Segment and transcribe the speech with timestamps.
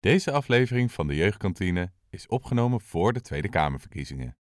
[0.00, 4.36] Deze aflevering van de Jeugdkantine is opgenomen voor de Tweede Kamerverkiezingen.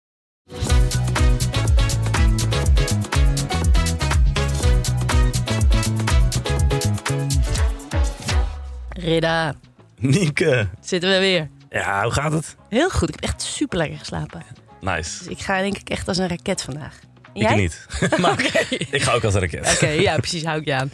[8.89, 9.55] Ridda,
[9.97, 10.69] Nieke.
[10.81, 11.49] zitten we weer.
[11.71, 12.57] Ja, hoe gaat het?
[12.69, 14.43] Heel goed, ik heb echt super lekker geslapen.
[14.81, 15.19] Nice.
[15.19, 17.01] Dus ik ga denk ik echt als een raket vandaag.
[17.35, 17.87] Ik niet.
[18.21, 19.73] maar ik ga ook als raket.
[19.75, 20.91] Oké, ja, precies, hou ik je aan.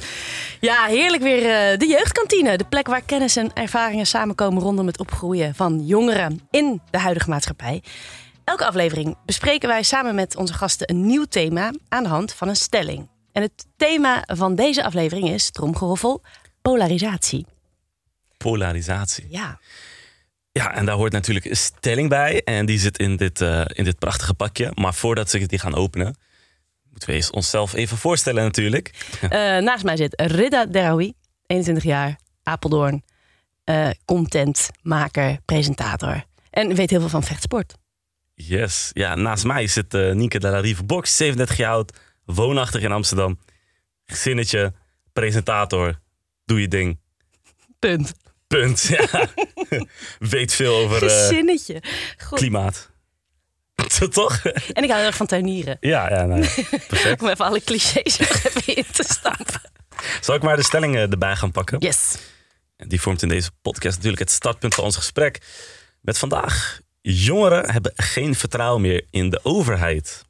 [0.61, 2.57] Ja, heerlijk weer eh, de jeugdkantine.
[2.57, 7.31] De plek waar kennis en ervaringen samenkomen rondom het opgroeien van jongeren in de huidige
[7.31, 7.83] maatschappij.
[8.45, 12.49] Elke aflevering bespreken wij samen met onze gasten een nieuw thema aan de hand van
[12.49, 13.09] een stelling.
[13.33, 16.23] En het thema van deze aflevering is, tromgeroffel,
[16.63, 17.47] polarisatie.
[18.37, 19.27] Polarisatie.
[19.29, 19.59] Ja,
[20.53, 22.43] Ja, en daar hoort natuurlijk een stelling bij.
[22.45, 24.71] En die zit in dit, eh, in dit prachtige pakje.
[24.75, 26.17] Maar voordat ze die gaan openen,
[27.01, 28.91] moeten we eens onszelf even voorstellen natuurlijk.
[29.21, 31.13] Eh, naast mij zit Ridda Deraoui,
[31.47, 33.03] 21 jaar, Apeldoorn.
[33.65, 36.25] eh contentmaker, presentator.
[36.51, 37.75] En weet heel veel van vechtsport.
[38.35, 38.91] Yes.
[38.93, 42.93] Ja, naast mij zit eh Nieke de la Rive Box, 37 jaar oud, woonachtig in
[42.93, 43.39] Amsterdam.
[44.07, 44.73] Gezinnetje,
[45.13, 46.01] presentator,
[46.45, 46.99] doe je ding.
[47.79, 48.13] Punt.
[48.47, 48.83] Punt.
[48.83, 49.29] Ja.
[50.35, 51.83] Weet veel over Gezinnetje.
[52.31, 52.91] Klimaat.
[54.11, 54.43] Toch?
[54.73, 55.77] En ik hou heel erg van tuinieren.
[55.81, 56.49] Ja, ja, nou ja.
[56.89, 57.23] perfect.
[57.23, 59.61] Om even alle clichés nog even in te stampen.
[60.21, 61.79] Zal ik maar de stellingen erbij gaan pakken?
[61.79, 62.17] Yes.
[62.77, 65.39] En Die vormt in deze podcast natuurlijk het startpunt van ons gesprek.
[66.01, 66.81] Met vandaag.
[67.03, 70.25] Jongeren hebben geen vertrouwen meer in de overheid.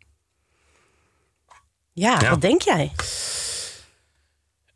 [1.93, 2.31] Ja, Ja.
[2.31, 2.93] wat denk jij?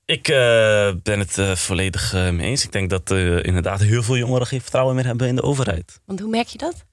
[0.04, 2.64] Ik eh, ben het eh, volledig eh, mee eens.
[2.64, 3.10] Ik denk dat
[3.42, 6.00] inderdaad heel veel jongeren geen vertrouwen meer hebben in de overheid.
[6.04, 6.84] Want hoe merk je dat?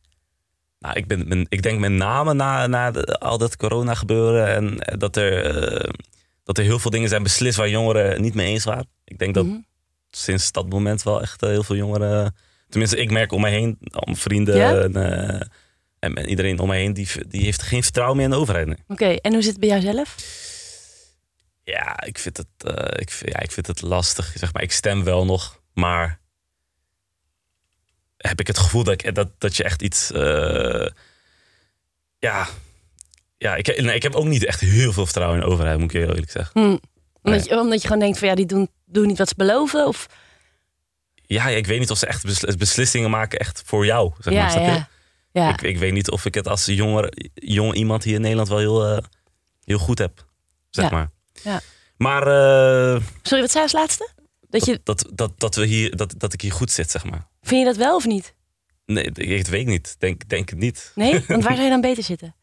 [0.81, 4.47] Nou, ik, ben, ben- ik denk met name na, na de- al dat corona gebeuren
[4.55, 5.89] en dat er, eh,
[6.43, 8.87] dat er heel veel dingen zijn beslist waar jongeren niet mee eens waren.
[9.03, 9.57] Ik denk dat Mhm.
[10.11, 12.35] sinds dat moment wel echt eh, heel veel jongeren.
[12.69, 15.41] Tenminste, ik merk om me heen, om vrienden en, eh,
[15.99, 18.67] en, en iedereen om me heen, die, die heeft geen vertrouwen meer in de overheid.
[18.67, 18.77] nee.
[18.87, 20.15] Oké, en hoe zit het bij jou zelf?
[21.63, 22.47] Ja, ik vind het,
[22.99, 24.33] ik, ja, ik vind het lastig.
[24.35, 26.19] Zeg maar, ik stem wel nog, maar
[28.21, 30.11] heb ik het gevoel dat, ik, dat, dat je echt iets.
[30.11, 30.87] eh,
[32.19, 32.47] ja,
[33.37, 35.93] ja ik, nee, ik heb ook niet echt heel veel vertrouwen in de overheid, moet
[35.93, 36.61] ik heel eerlijk zeggen.
[36.61, 36.77] Hm.
[37.23, 39.87] Omdat, je, omdat je gewoon denkt van ja, die doen, doen niet wat ze beloven?
[39.87, 40.07] Of...
[41.25, 44.11] Ja, ik weet niet of ze echt beslis- beslissingen maken echt voor jou.
[44.19, 44.89] Zeg maar,
[45.31, 45.49] ja.
[45.49, 48.57] Ik, ik weet niet of ik het als jonger, jong iemand hier in Nederland wel
[48.57, 49.03] heel, eh,
[49.63, 50.25] heel goed heb.
[50.69, 50.91] Zeg Ja.
[50.91, 51.09] maar.
[51.43, 51.61] Ja.
[51.97, 54.09] Maar eh, Sorry, wat zei je als laatste?
[54.51, 57.27] Dat je, dat, dat, dat, we hier, dat, dat ik hier goed zit, zeg maar.
[57.41, 58.35] vind je dat wel of niet?
[58.85, 59.95] Nee, ik weet niet.
[59.99, 60.91] Denk, denk het niet.
[60.95, 61.11] Nee?
[61.27, 62.35] Want waar zou je dan beter zitten?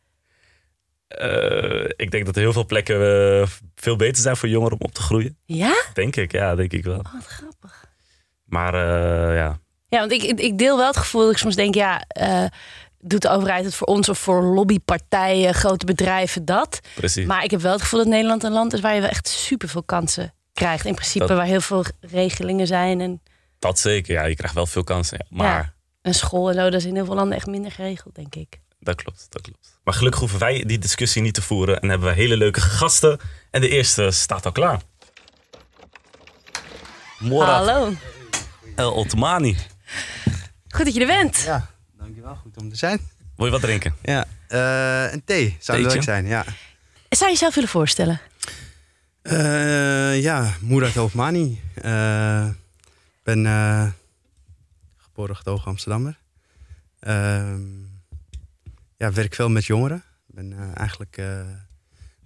[1.09, 2.97] Eh, ik denk dat er heel veel plekken
[3.41, 5.37] eh, veel beter zijn voor jongeren om op te groeien.
[5.45, 5.85] Ja?
[5.95, 6.99] Denk ik, ja, denk ik wel.
[6.99, 7.87] Oh, wat grappig.
[8.45, 9.59] Maar eh, ja,
[9.89, 12.07] Ja, want ik, ik deel wel het gevoel dat ik soms denk, ja,
[13.01, 16.81] doet de overheid het voor ons of voor lobbypartijen, grote bedrijven dat?
[16.95, 17.27] precies.
[17.27, 19.29] Maar ik heb wel het gevoel dat Nederland een land is waar je wel echt
[19.29, 20.85] superveel kansen krijgt.
[20.85, 23.21] In principe Dat- waar heel veel regelingen zijn en
[23.59, 25.19] Dat zeker, ja, je krijgt wel veel kansen.
[25.19, 25.37] ja.
[25.37, 25.73] Maar Ja.
[26.03, 26.63] een school en zo.
[26.71, 28.61] Dat is in heel veel landen echt minder geregeld, denk ik.
[28.81, 29.79] dat klopt, dat klopt.
[29.85, 31.81] Maar gelukkig hoeven wij die discussie niet te voeren.
[31.81, 33.19] En hebben we hele leuke gasten.
[33.51, 34.81] En de eerste staat al klaar.
[37.19, 37.93] Morad Hallo.
[38.77, 39.57] El Ottomani.
[40.69, 41.43] Goed dat je er bent.
[41.47, 42.35] Ja, dankjewel.
[42.35, 43.01] Goed om te zijn.
[43.37, 43.95] Wil je wat drinken?
[44.03, 45.95] Ja, eh, een thee zou Theetje?
[45.97, 46.43] leuk zijn, ja.
[47.09, 48.21] Zou je jezelf willen voorstellen?
[49.29, 51.61] Eh, ja, Moerad Hoofmani.
[51.75, 52.49] Eh,
[53.19, 53.87] Ik ben eh,
[54.97, 56.19] geboren getogen Amsterdammer.
[57.01, 57.61] Ehm,
[58.97, 59.97] ja, werk veel met jongeren.
[60.29, 61.59] Ik ben eh, eigenlijk eh, een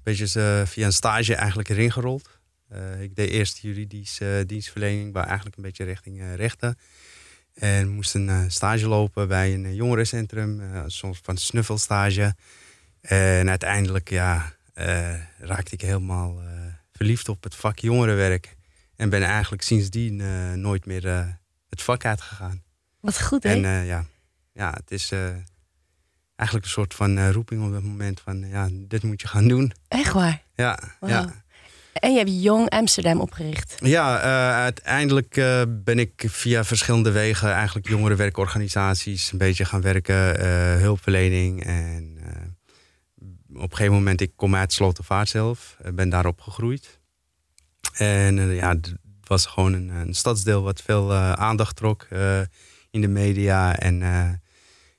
[0.02, 2.38] beetje eh, via een stage eigenlijk erin gerold.
[2.68, 6.78] Eh, ik deed eerst juridische dienstverlening, maar eigenlijk een beetje richting eh, rechten.
[7.54, 12.34] En moest een eh, stage lopen bij een eh, jongerencentrum, eh, soms van snuffelstage.
[13.00, 16.60] En uiteindelijk ja, eh, raakte ik helemaal eh,
[17.02, 18.56] verliefd op het vak jongerenwerk.
[18.96, 21.26] En ben eigenlijk sindsdien eh, nooit meer eh,
[21.68, 22.62] het vak uitgegaan.
[23.00, 23.50] Wat goed, hè?
[23.50, 24.04] En eh, ja,
[24.52, 25.12] ja, het is
[26.36, 28.48] eigenlijk een soort van roeping op het moment van...
[28.48, 29.72] ja, dit moet je gaan doen.
[29.88, 30.42] Echt waar.
[30.54, 31.42] Ja, ja.
[31.92, 33.76] En je hebt Jong Amsterdam opgericht.
[33.80, 34.20] Ja,
[34.62, 35.34] uiteindelijk
[35.84, 40.40] ben ik via verschillende wegen eigenlijk jongerenwerkorganisaties een beetje gaan werken,
[40.80, 41.64] hulpverlening.
[41.64, 42.18] En
[43.54, 47.00] op een gegeven moment, ik kom uit Slotervaart zelf, eh, ben daar opgegroeid.
[47.92, 52.06] En eh, ja, het was gewoon een, stadsdeel wat veel eh, aandacht trok
[52.90, 53.78] in de media.
[53.78, 53.98] En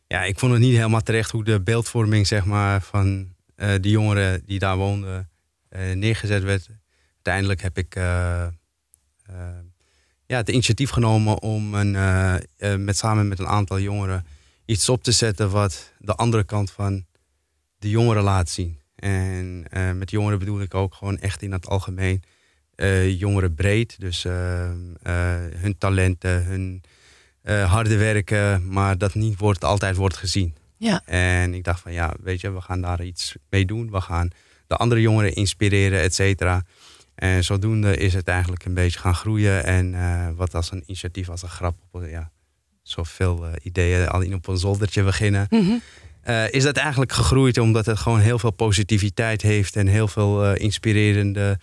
[0.07, 4.45] ja, ik vond het niet helemaal terecht hoe de beeldvorming zeg maar, van de jongeren
[4.45, 5.29] die daar woonden
[5.93, 6.69] neergezet werd
[7.13, 7.95] uiteindelijk heb ik
[10.25, 11.91] ja, het initiatief genomen om een,
[12.85, 14.25] met, samen met een aantal jongeren
[14.65, 17.05] iets op te zetten wat de andere kant van
[17.83, 18.79] de jongeren laat zien.
[18.95, 22.23] En eh, met jongeren bedoel ik ook gewoon echt in het algemeen
[22.75, 23.99] eh, jongeren breed.
[23.99, 24.69] Dus eh,
[25.55, 26.83] hun talenten, hun
[27.43, 30.55] harde werken, maar dat niet wordt, altijd wordt gezien.
[30.77, 31.01] Ja.
[31.05, 33.91] En ik dacht van ja, weet je, we gaan daar iets mee doen.
[33.91, 34.29] We gaan
[34.67, 36.63] de andere jongeren inspireren, et cetera.
[37.15, 39.63] En zodoende is het eigenlijk een beetje gaan groeien.
[39.63, 39.95] En
[40.35, 42.31] wat als een initiatief, als een grap, op, ja,
[42.81, 45.47] zoveel ideeën al in op een zoldertje beginnen.
[45.49, 45.77] Mhm.
[46.23, 50.45] Eh, is dat eigenlijk gegroeid omdat het gewoon heel veel positiviteit heeft en heel veel
[50.45, 51.59] eh, inspirerende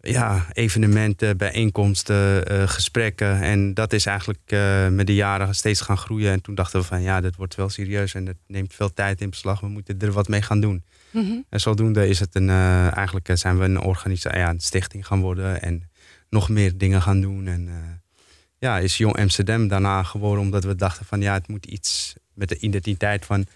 [0.00, 3.40] ja, evenementen, bijeenkomsten, eh, gesprekken.
[3.40, 4.56] En dat is eigenlijk
[4.90, 6.32] met de jaren steeds gaan groeien.
[6.32, 9.20] En toen dachten we van ja, dit wordt wel serieus en het neemt veel tijd
[9.20, 9.60] in beslag.
[9.60, 10.84] We moeten er wat mee gaan doen.
[11.10, 11.36] Mhm.
[11.48, 12.50] En zodoende is het een,
[12.90, 15.90] eigenlijk zijn we een organisatie, ja, een stichting gaan worden en
[16.30, 17.46] nog meer dingen gaan doen.
[17.46, 17.68] En
[18.58, 22.48] ja, is Jong Amsterdam daarna geworden omdat we dachten van ja, het moet iets met
[22.48, 23.46] de identiteit van,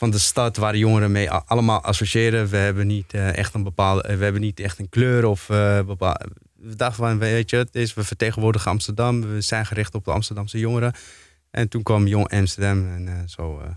[0.00, 2.48] van de stad waar jongeren mee allemaal associëren.
[2.48, 5.50] We hebben niet eh, echt een bepaalde, eh, we hebben niet echt een kleur of
[5.50, 6.20] eh bepaal-
[6.56, 10.10] we dachten van weet je, het is, we vertegenwoordigen Amsterdam, we zijn gericht op de
[10.10, 10.92] Amsterdamse jongeren.
[11.50, 13.70] En toen kwam Jong Amsterdam en eh, zo, eh,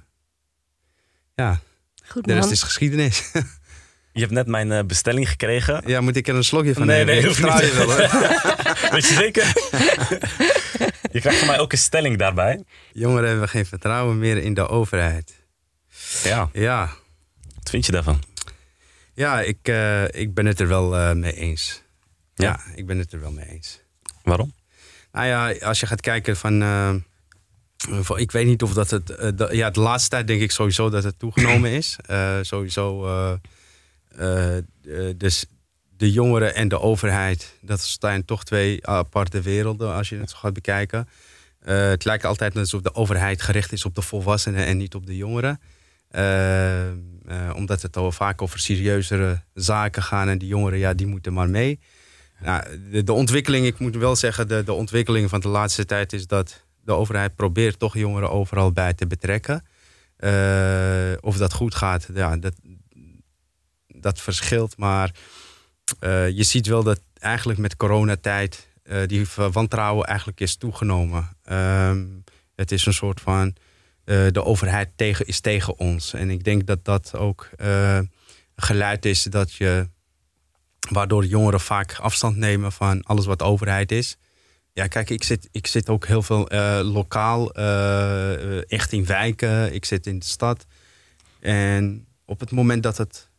[1.35, 1.59] ja,
[2.07, 2.53] Goed de rest man.
[2.53, 3.31] is geschiedenis.
[4.13, 5.83] Je hebt net mijn bestelling gekregen.
[5.85, 7.13] Ja, moet ik er een slokje van Nee, nemen?
[7.13, 7.71] nee, Ik hoeft vertrouw niet.
[7.71, 8.09] je
[8.81, 8.91] wel.
[8.93, 9.45] Weet je zeker?
[11.13, 12.63] je krijgt van mij ook een stelling daarbij.
[12.93, 15.42] Jongeren hebben geen vertrouwen meer in de overheid.
[16.23, 16.89] Ja, Ja,
[17.55, 18.21] wat vind je daarvan?
[19.13, 21.81] ja ik, eh, ik ben het er wel eh, mee eens.
[22.35, 22.45] Ja.
[22.45, 22.75] Ja?
[22.75, 23.79] ik ben het er wel mee eens.
[24.23, 24.53] Waarom?
[25.11, 26.61] Nou ja, als je gaat kijken van...
[26.61, 26.93] eh,
[27.77, 29.07] van- ik weet niet of dat het...
[29.07, 31.97] de, ja, de laatste tijd denk ik sowieso dat het toegenomen is.
[32.41, 33.07] Sowieso...
[35.15, 35.45] dus
[35.97, 37.53] de jongeren en de overheid...
[37.61, 41.07] dat zijn toch twee aparte werelden als je het zo gaat bekijken.
[41.63, 44.65] Het lijkt altijd alsof de overheid gericht is op de volwassenen...
[44.65, 45.59] en niet op de jongeren.
[46.13, 46.95] Eh, eh,
[47.55, 50.29] omdat het al vaak over serieuzere zaken gaan...
[50.29, 51.79] en die jongeren, ja, die moeten maar mee.
[52.39, 56.13] Nou, de, de ontwikkeling, ik moet wel zeggen, de, de ontwikkeling van de laatste tijd
[56.13, 59.65] is dat de overheid probeert toch jongeren overal bij te betrekken.
[60.17, 62.53] Eh, of dat goed gaat, ja, dat,
[63.87, 64.77] dat verschilt.
[64.77, 65.11] Maar
[66.33, 71.29] je ziet wel dat eigenlijk met coronatijd eh die wantrouwen eigenlijk is toegenomen.
[71.43, 72.05] Ehm,
[72.55, 73.55] het is een soort van
[74.05, 76.13] eh, de overheid tegen, is tegen ons.
[76.13, 77.99] En ik denk dat dat ook eh,
[78.55, 79.89] geluid is dat je
[80.89, 84.17] waardoor jongeren vaak afstand nemen van alles wat overheid is.
[84.73, 87.53] Ja, kijk, ik zit, ik zit ook heel veel eh, lokaal,
[88.67, 89.73] echt in wijken.
[89.73, 90.65] Ik zit in de stad.
[91.39, 93.29] En op het moment dat het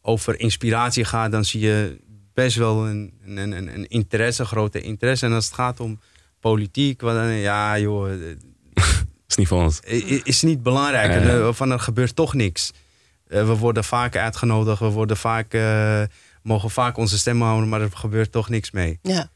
[0.00, 2.00] over inspiratie gaat, dan zie je
[2.34, 5.26] best wel een, een, een, een interesse, grote interesse.
[5.26, 6.00] En als het gaat om
[6.40, 8.10] politiek, ja joh,
[9.28, 9.80] is niet voor ons.
[10.24, 11.12] Is niet belangrijk.
[11.12, 11.38] Ja, ja.
[11.46, 12.72] Eh, Van er gebeurt toch niks.
[13.28, 16.02] Eh, we worden vaak uitgenodigd, we worden vaak, eh,
[16.42, 18.98] mogen vaak onze stem houden, maar er gebeurt toch niks mee.
[19.02, 19.30] Ja.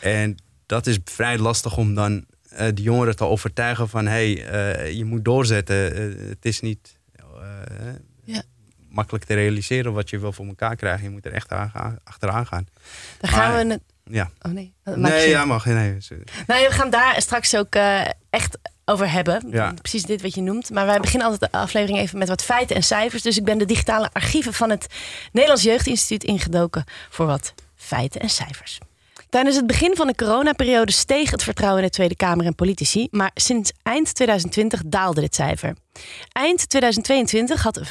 [0.00, 0.36] En
[0.66, 4.92] dat is vrij lastig om dan eh de jongeren te overtuigen van hé, hey, eh,
[4.96, 5.94] je moet doorzetten.
[5.94, 7.24] Eh, het is niet eh,
[8.24, 8.42] Ja.
[8.88, 11.02] makkelijk te realiseren wat je wil voor elkaar krijgen.
[11.04, 12.66] Je moet er echt aan gaan- achteraan gaan.
[13.20, 13.82] Daar gaan Maar- we het.
[14.10, 14.30] Ja.
[14.42, 14.74] Oh nee.
[14.84, 15.64] Nee, ja, mag.
[15.64, 15.96] Nee.
[16.46, 18.00] Nee, we gaan daar straks ook eh,
[18.30, 19.42] echt over hebben.
[19.50, 19.74] Ja.
[19.80, 20.70] Precies dit wat je noemt.
[20.70, 23.22] Maar wij beginnen altijd de aflevering even met wat feiten en cijfers.
[23.22, 24.86] Dus ik ben de digitale archieven van het
[25.32, 28.78] Nederlands Jeugdinstituut ingedoken voor wat feiten en cijfers.
[29.28, 33.08] Tijdens het begin van de coronaperiode steeg het vertrouwen in de Tweede Kamer en politici.
[33.10, 35.74] Maar sinds eind 2020 daalde dit cijfer.
[36.32, 37.90] Eind 2022 had 25%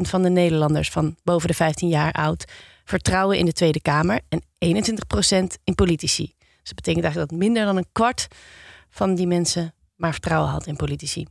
[0.00, 2.44] van de Nederlanders van boven de 15 jaar oud
[2.84, 6.34] vertrouwen in de Tweede Kamer en 21% in politici.
[6.38, 8.26] Dus dat betekent eigenlijk dat minder dan een kwart
[8.90, 11.26] van die mensen maar vertrouwen had in politici.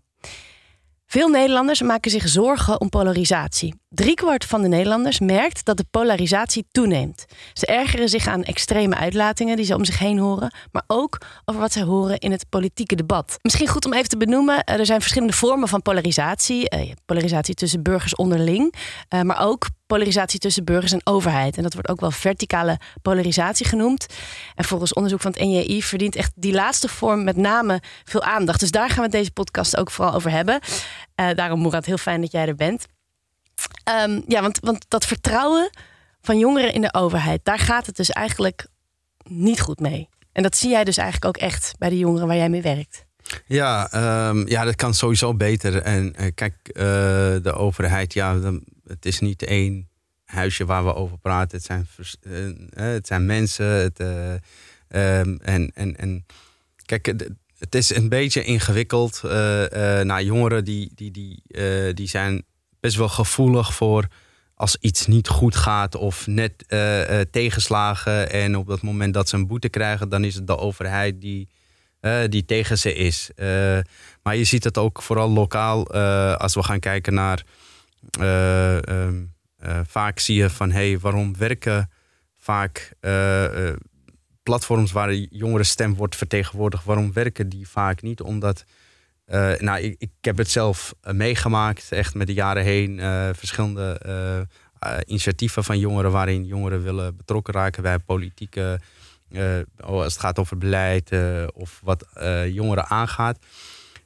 [1.05, 3.73] Veel Nederlanders maken zich zorgen om polarisatie.
[3.89, 7.25] Driekwart van de Nederlanders merkt dat de polarisatie toeneemt.
[7.53, 11.61] Ze ergeren zich aan extreme uitlatingen die ze om zich heen horen, maar ook over
[11.61, 13.37] wat zij horen in het politieke debat.
[13.41, 16.69] Misschien goed om even te benoemen: eh, er zijn verschillende vormen van polarisatie.
[16.69, 18.73] Eh, polarisatie tussen burgers onderling,
[19.07, 21.57] eh, maar ook polarisatie tussen burgers en overheid.
[21.57, 24.05] En dat wordt ook wel verticale polarisatie genoemd.
[24.55, 28.59] En volgens onderzoek van het NJI verdient echt die laatste vorm met name veel aandacht.
[28.59, 30.59] Dus daar gaan we deze podcast ook vooral over hebben.
[31.15, 32.85] Daarom, Moerad, heel fijn dat jij er bent.
[33.83, 35.69] Ehm, ja, want, want dat vertrouwen
[36.21, 38.67] van jongeren in de overheid, daar gaat het dus eigenlijk
[39.23, 40.09] niet goed mee.
[40.31, 43.05] En dat zie jij dus eigenlijk ook echt bij de jongeren waar jij mee werkt.
[43.45, 45.81] Ja, ehm, ja, dat kan sowieso beter.
[45.81, 46.83] En eh, kijk, eh,
[47.43, 48.39] de overheid, ja,
[48.87, 49.89] het is niet één
[50.25, 51.57] huisje waar we over praten.
[51.57, 51.87] Het zijn,
[52.71, 53.65] eh, het zijn mensen.
[53.65, 54.33] Het, eh,
[54.89, 56.25] Ehm, en, en, en
[56.85, 59.19] kijk, het- is een beetje ingewikkeld.
[60.03, 61.43] nou, jongeren die, die, die,
[61.93, 62.43] die zijn
[62.79, 64.07] best wel gevoelig voor
[64.55, 68.31] als iets niet goed gaat of net eh, eh, tegenslagen.
[68.31, 71.47] En op dat moment dat ze een boete krijgen, dan is het de overheid die,
[71.99, 73.29] eh, die tegen ze is.
[74.23, 75.87] Maar je ziet het ook vooral lokaal
[76.37, 77.43] als we gaan kijken naar.
[78.19, 79.23] eh, ehm,
[79.57, 81.89] eh, vaak zie je van hey, waarom werken
[82.37, 82.93] vaak
[84.43, 88.21] platforms waar de jongerenstem wordt vertegenwoordigd, waarom werken die vaak niet?
[88.21, 88.65] Omdat,
[89.29, 93.29] eh, nou, ik, ik heb het zelf eh, meegemaakt, echt met de jaren heen, eh,
[93.33, 94.47] verschillende
[95.05, 98.79] initiatieven van jongeren waarin jongeren willen betrokken raken bij politieke,
[99.79, 101.11] oh, als het gaat over beleid
[101.53, 102.05] of wat
[102.51, 103.39] jongeren aangaat,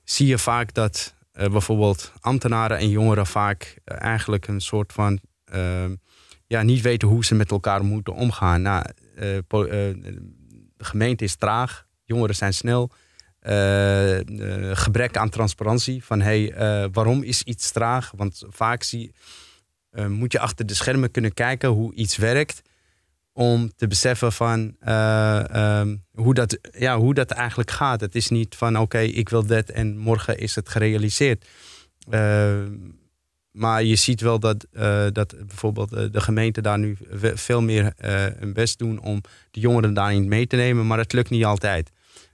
[0.03, 5.95] zie je vaak dat bijvoorbeeld ambtenaren en jongeren vaak eigenlijk een soort van ehm,
[6.47, 8.61] ja, niet weten hoe ze met elkaar moeten omgaan.
[8.61, 9.93] Nou, de
[10.77, 12.91] gemeente is traag, jongeren zijn snel.
[13.43, 18.11] Eh, eh, gebrek aan transparantie van hey, eh, waarom is iets traag?
[18.15, 19.13] Want vaak zie,
[20.07, 22.61] moet je achter de schermen kunnen kijken hoe iets werkt.
[23.33, 28.01] Om te beseffen van eh, ehm, hoe, dat, ja, hoe dat eigenlijk gaat.
[28.01, 31.45] Het is niet van oké, ik wil dit en morgen is het gerealiseerd.
[33.51, 34.67] Maar je ziet wel dat,
[35.11, 36.97] dat bijvoorbeeld de gemeente daar nu
[37.33, 37.93] veel meer
[38.39, 39.21] hun best doen om
[39.51, 40.87] de jongeren daarin mee te nemen.
[40.87, 41.91] Maar het lukt niet altijd.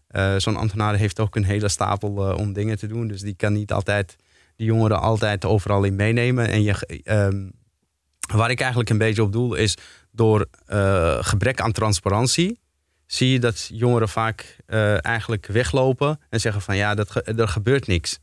[0.09, 3.07] Eh, Zo'n ambtenaar heeft ook een hele stapel eh, om dingen te doen.
[3.07, 4.15] Dus die kan niet altijd
[4.55, 6.47] de jongeren altijd overal in meenemen.
[6.49, 7.49] En je, ehm,
[8.33, 9.77] waar ik eigenlijk een beetje op doel is
[10.11, 12.59] door eh, gebrek aan transparantie.
[13.05, 14.57] Zie je dat jongeren vaak
[15.01, 18.19] eigenlijk weglopen en zeggen van ja, dat ge- er gebeurt niks.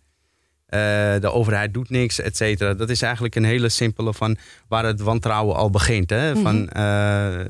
[1.20, 2.74] De overheid doet niks, et cetera.
[2.74, 4.36] Dat is eigenlijk een hele simpele van
[4.68, 6.10] waar het wantrouwen al begint.
[6.10, 6.36] Hè?
[6.36, 7.40] Van eh,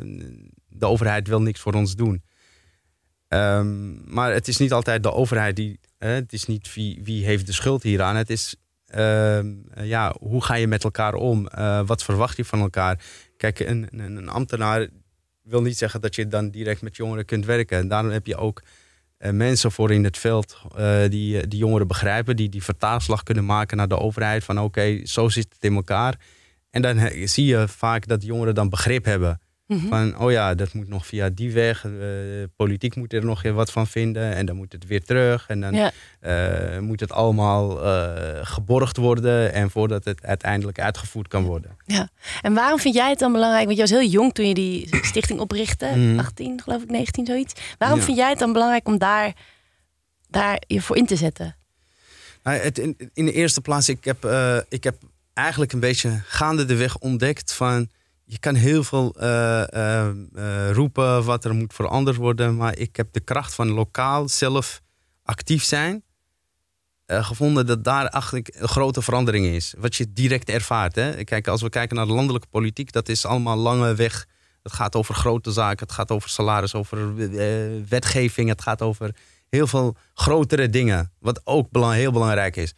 [0.68, 2.22] de overheid wil niks voor ons doen.
[3.28, 5.78] Ehm, maar het is niet altijd de overheid die.
[5.98, 8.16] het is niet wie, wie heeft de schuld hieraan.
[8.16, 8.56] Het is
[8.86, 11.46] ehm, eh, ja, hoe ga je met elkaar om?
[11.46, 13.04] Eh, wat verwacht je van elkaar?
[13.36, 14.88] Kijk, een, een, ambtenaar
[15.42, 17.78] wil niet zeggen dat je dan direct met jongeren kunt werken.
[17.78, 18.62] En daarom heb je ook
[19.18, 23.44] eh, mensen voor in het veld eh, die die jongeren begrijpen, die die vertaalslag kunnen
[23.44, 26.16] maken naar de overheid van oké, zo zit het in elkaar.
[26.70, 29.40] En dan zie je vaak dat jongeren dan begrip hebben.
[29.66, 29.86] Mhm.
[29.88, 31.84] Van, oh ja, dat moet nog via die weg.
[31.84, 31.90] eh,
[32.56, 34.34] politiek moet er nog wat van vinden.
[34.34, 35.44] En dan moet het weer terug.
[35.48, 35.90] En dan Ja.
[36.20, 39.52] eh, moet het allemaal eh, geborgd worden.
[39.52, 41.76] En voordat het uiteindelijk uitgevoerd kan worden.
[41.84, 42.08] Ja.
[42.42, 43.64] En waarom vind jij het dan belangrijk?
[43.64, 45.86] Want je was heel jong toen je die stichting oprichtte.
[45.96, 46.18] Mhm.
[46.18, 47.52] 18, geloof ik, 19, zoiets.
[47.78, 48.04] Waarom Ja.
[48.04, 49.32] vind jij het dan belangrijk om daar,
[50.28, 51.56] daar je voor in te zetten?
[52.42, 54.24] Nou, het, in, in de eerste plaats, ik heb,
[54.68, 54.96] ik heb
[55.34, 57.88] eigenlijk een beetje gaande de weg ontdekt van...
[58.28, 62.56] Je kan heel veel eh, eh, eh, roepen wat er moet veranderd worden.
[62.56, 64.82] Maar ik heb de kracht van lokaal zelf
[65.22, 66.02] actief zijn...
[67.06, 69.74] eh, gevonden dat daar eigenlijk een grote verandering is.
[69.78, 70.94] Wat je direct ervaart.
[70.94, 71.24] Hè?
[71.24, 72.92] Kijk, als we kijken naar de landelijke politiek...
[72.92, 74.26] dat is allemaal lange weg.
[74.62, 75.86] Het gaat over grote zaken.
[75.86, 77.14] Het gaat over salaris, over
[77.88, 78.48] wetgeving.
[78.48, 79.14] Het gaat over
[79.48, 81.12] heel veel grotere dingen.
[81.18, 82.74] Wat ook heel belangrijk is.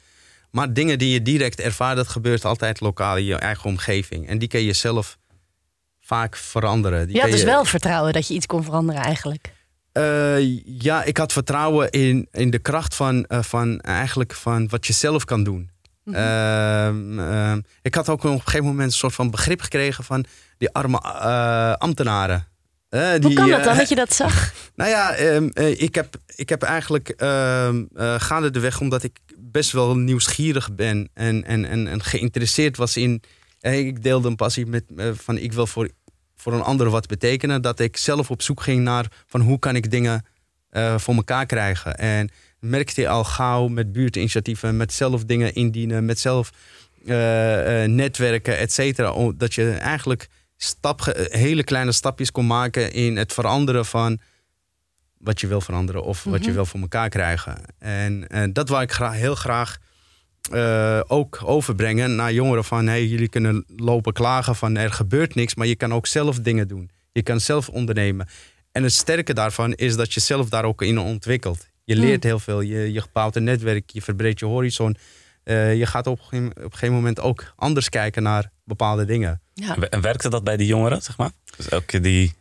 [0.50, 4.28] Maar dingen die je direct ervaart, dat gebeurt altijd lokaal in je eigen omgeving.
[4.28, 5.19] En die kun je zelf
[6.09, 7.07] vaak veranderen.
[7.07, 9.53] Die Je had dus je- wel vertrouwen dat je iets kon veranderen eigenlijk.
[9.93, 14.87] Eh, ja, ik had vertrouwen in, in de kracht van, eh, van eigenlijk van wat
[14.87, 15.71] je zelf kan doen.
[16.05, 16.17] Mhm.
[16.17, 20.25] Ehm, ehm, ik had ook op een gegeven moment een soort van begrip gekregen van
[20.59, 22.47] die arme eh, ambtenaren.
[22.88, 24.53] Eh, Hoe die, kan dat dan, dat je dat zag?
[24.77, 27.12] nou ja, ehm, eh, ik, heb, ik heb eigenlijk
[28.19, 32.97] gaande de weg, omdat ik best wel nieuwsgierig ben en, en, en, en geïnteresseerd was
[32.97, 33.23] in.
[33.61, 34.85] ik deelde een passie met
[35.15, 35.88] van ik wil voor,
[36.38, 37.62] voor een ander wat betekenen.
[37.62, 40.25] Dat ik zelf op zoek ging naar van hoe kan ik dingen
[40.71, 41.99] eh, voor elkaar krijgen.
[41.99, 42.30] En
[42.61, 46.50] merkte je al gauw met buurtinitiatieven, met zelf dingen indienen, met zelf
[47.07, 49.33] eh, eh, netwerken, et cetera.
[49.37, 54.18] Dat je eigenlijk stap, hele kleine stapjes kon maken in het veranderen van
[55.18, 56.54] wat je wil veranderen of wat je Mhm.
[56.54, 57.62] wil voor elkaar krijgen.
[57.78, 59.78] En, dat wou ik graag, heel graag
[60.50, 65.55] eh, ook overbrengen naar jongeren van hey, jullie kunnen lopen klagen van er gebeurt niks,
[65.55, 66.90] maar je kan ook zelf dingen doen.
[67.12, 68.28] Je kan zelf ondernemen.
[68.73, 71.67] En het sterke daarvan is dat je zelf daar ook in ontwikkelt.
[71.85, 74.97] Je leert heel veel, je, je bouwt een netwerk, je verbreedt je horizon.
[75.45, 79.05] Eh, je gaat op, een gegeven- op een gegeven moment ook anders kijken naar bepaalde
[79.05, 79.40] dingen.
[79.55, 79.76] Ja.
[79.76, 81.31] En werkte dat bij die jongeren, zeg maar?
[81.57, 82.33] Dus elke die...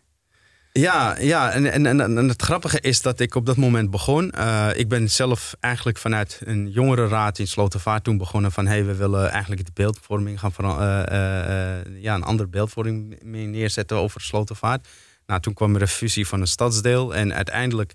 [0.78, 4.32] Ja, ja en, en, en, en het grappige is dat ik op dat moment begon.
[4.32, 8.68] Eh, ik ben zelf eigenlijk vanuit een jongerenraad in Slotervaart toen begonnen van...
[8.68, 14.88] hey, we willen eigenlijk de beeldvorming gaan eh, ja, een andere beeldvorming neerzetten over Slotervaart.
[15.26, 17.16] Nou, toen kwam er een fusie van een stadsdeel.
[17.16, 17.94] En uiteindelijk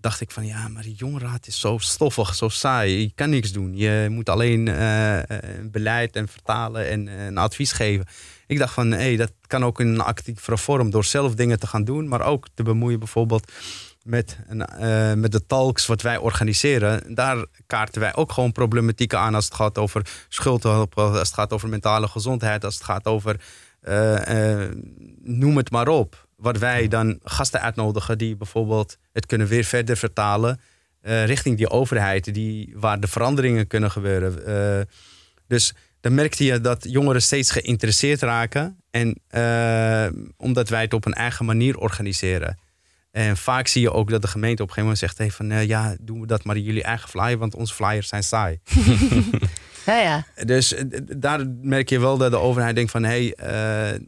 [0.00, 3.00] dacht ik van ja, maar die jongerenraad is zo stoffig, zo saai.
[3.00, 3.76] Je kan niks doen.
[3.76, 5.18] Je moet alleen uh,
[5.62, 8.06] beleid en vertalen en uh, een advies geven.
[8.50, 11.66] Ik dacht van hé, dat kan ook in een actieve vorm door zelf dingen te
[11.66, 13.52] gaan doen, maar ook te bemoeien bijvoorbeeld
[14.02, 17.14] met, uh, met de talks wat wij organiseren.
[17.14, 21.52] Daar kaarten wij ook gewoon problematieken aan als het gaat over schuldhulp, als het gaat
[21.52, 23.40] over mentale gezondheid, als het gaat over
[25.22, 29.96] noem het maar op wat wij dan gasten uitnodigen die bijvoorbeeld het kunnen weer verder
[29.96, 30.60] vertalen
[31.02, 34.88] richting die overheid, die, waar de veranderingen kunnen gebeuren.
[35.46, 38.78] Dus dan merkte je dat jongeren steeds geïnteresseerd raken.
[38.90, 42.58] En uh, omdat wij het op een eigen manier organiseren.
[43.10, 45.66] En vaak zie je ook dat de gemeente op een gegeven moment zegt: hey, van
[45.66, 48.58] ja, doen we dat maar in jullie eigen flyer, want onze flyers zijn saai.
[49.86, 50.24] ja, ja.
[50.44, 50.74] Dus
[51.16, 54.00] daar merk je wel dat de overheid denkt van hé, hey,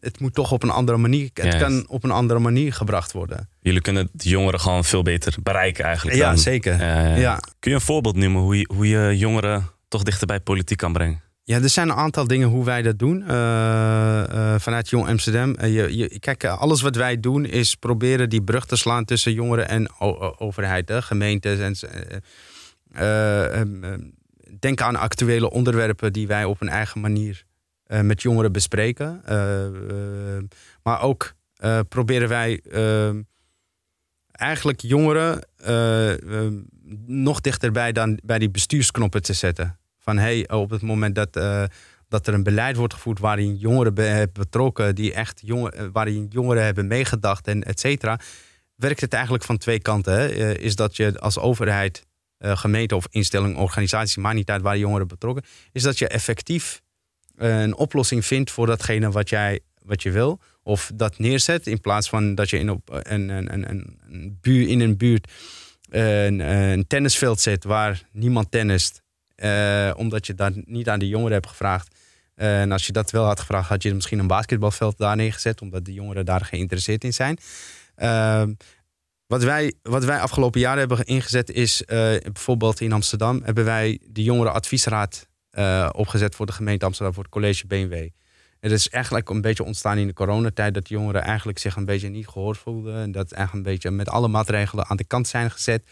[0.00, 1.30] het moet toch op een andere manier.
[1.34, 3.48] Het kan op een andere manier gebracht worden.
[3.60, 6.16] Jullie kunnen de jongeren gewoon veel beter bereiken eigenlijk.
[6.16, 6.80] Ja, zeker.
[7.18, 7.40] ja.
[7.58, 10.92] Kun je een voorbeeld noemen hoe je, hoe je jongeren toch dichter bij politiek kan
[10.92, 11.22] brengen?
[11.44, 15.56] Ja, er zijn een aantal dingen hoe wij dat doen uh, uh, vanuit Jong Amsterdam.
[15.60, 19.32] Uh, je, je, kijk, alles wat wij doen is proberen die brug te slaan tussen
[19.32, 20.00] jongeren en
[20.38, 21.82] overheid, gemeentes.
[22.92, 24.14] En,
[24.60, 27.44] denk aan actuele onderwerpen die wij op een eigen manier
[27.86, 29.22] met jongeren bespreken.
[30.82, 31.34] Maar ook
[31.88, 33.22] proberen wij ehm,
[34.30, 36.60] eigenlijk jongeren ehm,
[37.06, 39.78] nog dichterbij dan bij die bestuursknoppen te zetten.
[40.10, 41.32] Van hey, op het moment dat,
[42.08, 46.64] dat er een beleid wordt gevoerd waarin jongeren hebben betrokken, die echt jongen, waarin jongeren
[46.64, 48.20] hebben meegedacht en et cetera,
[48.74, 50.12] werkt het eigenlijk van twee kanten.
[50.12, 50.58] Hè?
[50.58, 52.06] is dat je als overheid,
[52.38, 56.80] gemeente of instelling, organisatie, maar niet uit waar jongeren betrokken, is dat je effectief
[57.36, 60.40] een oplossing vindt voor datgene wat jij wat je wil.
[60.62, 64.68] Of dat neerzet in plaats van dat je in, op een, een, een, een buur,
[64.68, 65.32] in een buurt
[65.90, 69.02] een, een tennisveld zet waar niemand tennist.
[69.44, 71.94] Uh, omdat je dat niet aan de jongeren hebt gevraagd.
[72.36, 75.60] Uh, en als je dat wel had gevraagd, had je misschien een basketbalveld daar neergezet.
[75.60, 77.38] Omdat de jongeren daar geïnteresseerd in zijn.
[77.96, 78.42] Uh,
[79.26, 84.22] wat wij, wat wij afgelopen jaren hebben ingezet is bijvoorbeeld in Amsterdam hebben wij de
[84.22, 85.26] jongerenadviesraad
[85.92, 88.08] opgezet voor de gemeente Amsterdam, voor het college BMW.
[88.60, 92.08] Het is eigenlijk een beetje ontstaan in de coronatijd dat jongeren eigenlijk zich een beetje
[92.08, 92.96] niet gehoord voelden.
[92.96, 95.82] En dat eigenlijk een beetje met alle maatregelen aan de kant zijn gezet.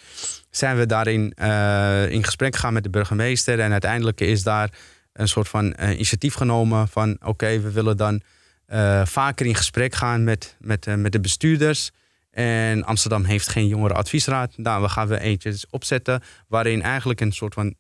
[0.51, 3.61] Zijn we daarin uh, in gesprek gegaan met de burgemeester.
[3.61, 4.71] En uiteindelijk is daar
[5.13, 8.21] een soort van uh, initiatief genomen van oké, we willen dan
[8.69, 11.91] uh, vaker in gesprek gaan met, met, met de bestuurders.
[12.31, 14.57] En Amsterdam heeft geen jongerenadviesraad.
[14.57, 17.75] Nou, we gaan we eentje opzetten waarin eigenlijk een soort van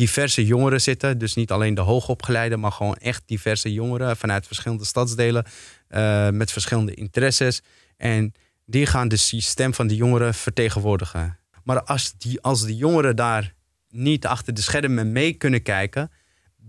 [0.00, 1.18] diverse jongeren zitten.
[1.18, 5.44] Dus niet alleen de hoogopgeleide, maar gewoon echt diverse jongeren vanuit verschillende stadsdelen
[5.90, 7.62] uh, met verschillende interesses.
[7.96, 8.32] En
[8.66, 11.38] die gaan dus die stem van de jongeren vertegenwoordigen.
[11.64, 13.54] Maar als die, als de jongeren daar
[13.88, 16.10] niet achter de schermen mee kunnen kijken,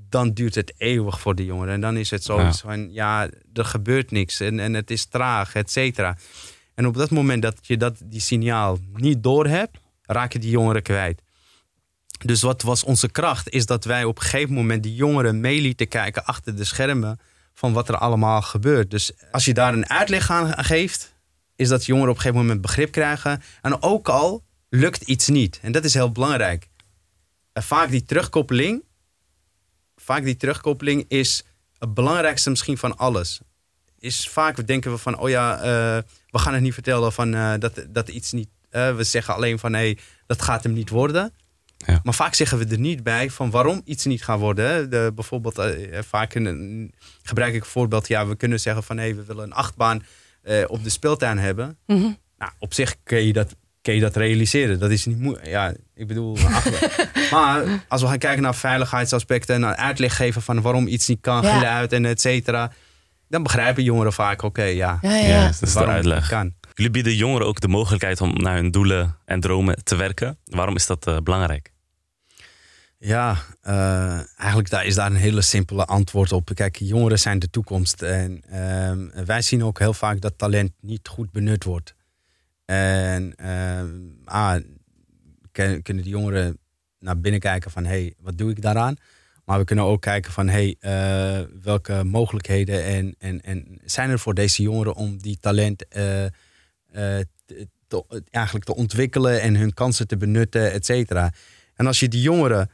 [0.10, 1.74] dan duurt het eeuwig voor de jongeren.
[1.74, 2.54] En dan is het zo ja.
[2.54, 6.18] van, ja, er gebeurt niks en, en het is traag, et cetera.
[6.76, 10.82] En op dat moment dat je dat, die signaal niet doorhebt, raak je die jongeren
[10.82, 11.22] kwijt.
[12.26, 13.50] Dus wat was onze kracht?
[13.50, 17.20] Is dat wij op een gegeven moment die jongeren mee lieten kijken achter de schermen
[17.54, 18.92] van wat er allemaal gebeurt.
[18.92, 21.14] Dus als je daar een uitleg aan geeft,
[21.56, 23.42] is dat jongeren op een gegeven moment begrip krijgen.
[23.62, 25.60] En ook al lukt iets niet.
[25.62, 26.70] En dat is heel belangrijk.
[27.54, 28.84] En vaak die terugkoppeling,
[29.96, 31.44] vaak die terugkoppeling is
[31.78, 33.40] het belangrijkste misschien van alles.
[34.00, 35.64] Is vaak denken we van, oh ja, uh,
[36.28, 38.50] we gaan het niet vertellen van uh, dat, dat iets niet.
[38.72, 41.34] Uh, we zeggen alleen van, hé, hey, dat gaat hem niet worden.
[41.86, 42.00] Ja.
[42.04, 44.90] Maar vaak zeggen we er niet bij van waarom iets niet gaat worden.
[44.90, 48.08] De, bijvoorbeeld, uh, vaak een, gebruik ik een voorbeeld.
[48.08, 50.04] Ja, we kunnen zeggen van hé, hey, we willen een achtbaan
[50.44, 51.78] uh, op de speeltuin hebben.
[51.86, 52.18] Mm -hmm.
[52.38, 54.80] Nou, op zich kun je dat, kun je dat realiseren.
[54.80, 55.48] Dat is niet moeilijk.
[55.48, 56.38] Ja, ik bedoel,
[57.32, 61.42] maar als we gaan kijken naar veiligheidsaspecten en uitleg geven van waarom iets niet kan,
[61.42, 61.58] ja.
[61.58, 62.72] geluid en et cetera.
[63.28, 65.28] Dan begrijpen jongeren vaak, oké, okay, ja, ja, ja.
[65.28, 66.30] ja, dat is de uitleg.
[66.30, 66.54] Kan.
[66.82, 70.38] Jullie bieden jongeren ook de mogelijkheid om naar hun doelen en dromen te werken.
[70.46, 71.72] Waarom is dat uh, belangrijk?
[72.98, 76.52] Ja, uh, eigenlijk daar is daar een hele simpele antwoord op.
[76.54, 78.02] Kijk, jongeren zijn de toekomst.
[78.02, 81.96] En uh, wij zien ook heel vaak dat talent niet goed benut wordt.
[82.66, 83.82] En uh,
[84.26, 84.62] ah,
[85.52, 86.58] kunnen de jongeren
[87.00, 87.84] naar binnen kijken van...
[87.84, 88.96] hé, hey, wat doe ik daaraan?
[89.46, 90.48] Maar we kunnen ook kijken van...
[90.48, 94.96] hé, hey, welke mogelijkheden en, en, en zijn er voor deze jongeren...
[94.96, 95.86] om die talent
[96.92, 99.42] te, te, eigenlijk te ontwikkelen...
[99.42, 101.34] en hun kansen te benutten, et cetera.
[101.76, 102.70] En als je die jongeren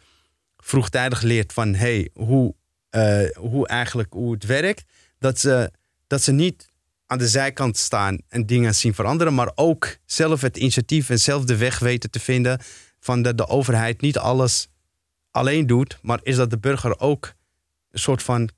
[0.58, 2.56] vroegtijdig leert van hey, hoe,
[2.92, 4.84] uh, hoe eigenlijk hoe het werkt,
[5.20, 5.72] dat ze,
[6.08, 6.70] dat ze niet
[7.06, 11.44] aan de zijkant staan en dingen zien veranderen, maar ook zelf het initiatief en zelf
[11.44, 12.60] de weg weten te vinden
[13.00, 14.68] van dat de overheid niet alles
[15.32, 17.34] alleen doet, maar is dat de burger ook
[17.92, 18.50] een soort van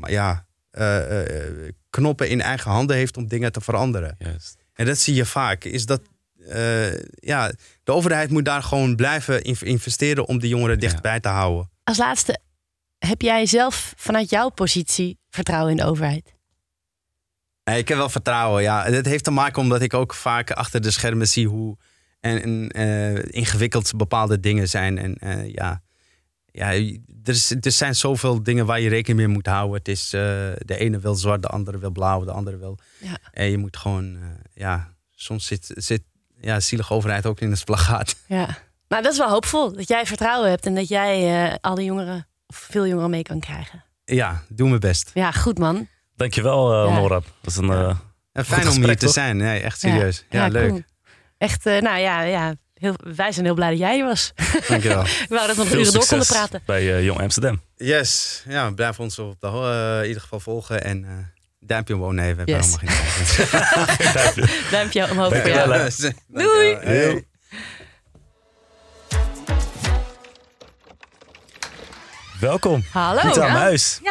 [0.00, 4.16] ja, eh, eh, knoppen in eigen handen heeft om dingen te veranderen.
[4.18, 4.61] Juist.
[4.82, 5.64] En dat zie je vaak.
[5.64, 6.00] Is dat,
[6.48, 7.52] eh, ja,
[7.84, 11.70] de overheid moet daar gewoon blijven in- investeren om de jongeren dichtbij te houden.
[11.84, 12.38] Als laatste,
[12.98, 16.34] heb jij zelf vanuit jouw positie vertrouwen in de overheid?
[17.62, 18.84] Eh, Ik heb wel vertrouwen, ja.
[18.84, 21.76] Het heeft te maken omdat ik ook vaak achter de schermen zie hoe
[22.20, 24.98] en, en, eh, ingewikkeld bepaalde dingen zijn.
[24.98, 25.82] En eh, ja,
[26.52, 26.72] ja
[27.24, 29.76] er, is, er zijn zoveel dingen waar je rekening mee moet houden.
[29.76, 30.20] Het is, eh,
[30.58, 32.78] de ene wil zwart, de andere wil blauw, de andere wil...
[32.98, 33.18] Ja.
[33.32, 34.22] En je moet gewoon, eh,
[34.54, 36.02] ja, soms zit, zit
[36.40, 38.16] ja, zielige overheid ook in het splagaat.
[38.26, 38.58] Ja.
[38.88, 42.26] Maar dat is wel hoopvol, dat jij vertrouwen hebt en dat jij eh, alle jongeren,
[42.46, 43.84] of veel jongeren mee kan krijgen.
[44.04, 45.10] Ja, doe mijn best.
[45.14, 45.88] Ja, goed man.
[46.16, 47.00] Dankjewel, uh, Ja.
[47.00, 47.24] Morad.
[47.40, 47.70] Dat is een,
[48.32, 49.36] En fijn om gesprek, hier te zijn.
[49.36, 50.24] Nee, echt serieus.
[50.30, 50.68] Ja, leuk.
[50.68, 50.82] cool.
[51.38, 54.32] Echt, eh, nou ja, ja heel, wij zijn heel blij dat jij hier was.
[54.68, 55.02] Dankjewel.
[55.28, 56.62] We wouden dat we nog uren door konden praten.
[56.66, 57.62] bij eh, Jong Amsterdam.
[57.76, 60.84] Yes, ja, blijf ons op de eh, in ieder geval volgen.
[60.84, 61.10] En eh
[61.60, 62.12] duimpje omhoog.
[62.12, 62.76] Nee, we hebben Yes.
[62.80, 64.50] helemaal geen tijd.
[64.70, 65.90] Duimpje omhoog voor jou.
[66.28, 66.74] Doei.
[66.74, 67.24] Hey.
[72.40, 72.84] Welkom.
[72.90, 73.20] Hallo.
[73.20, 73.56] Goed aan Ja.
[73.56, 73.98] huis.
[74.02, 74.10] Ja.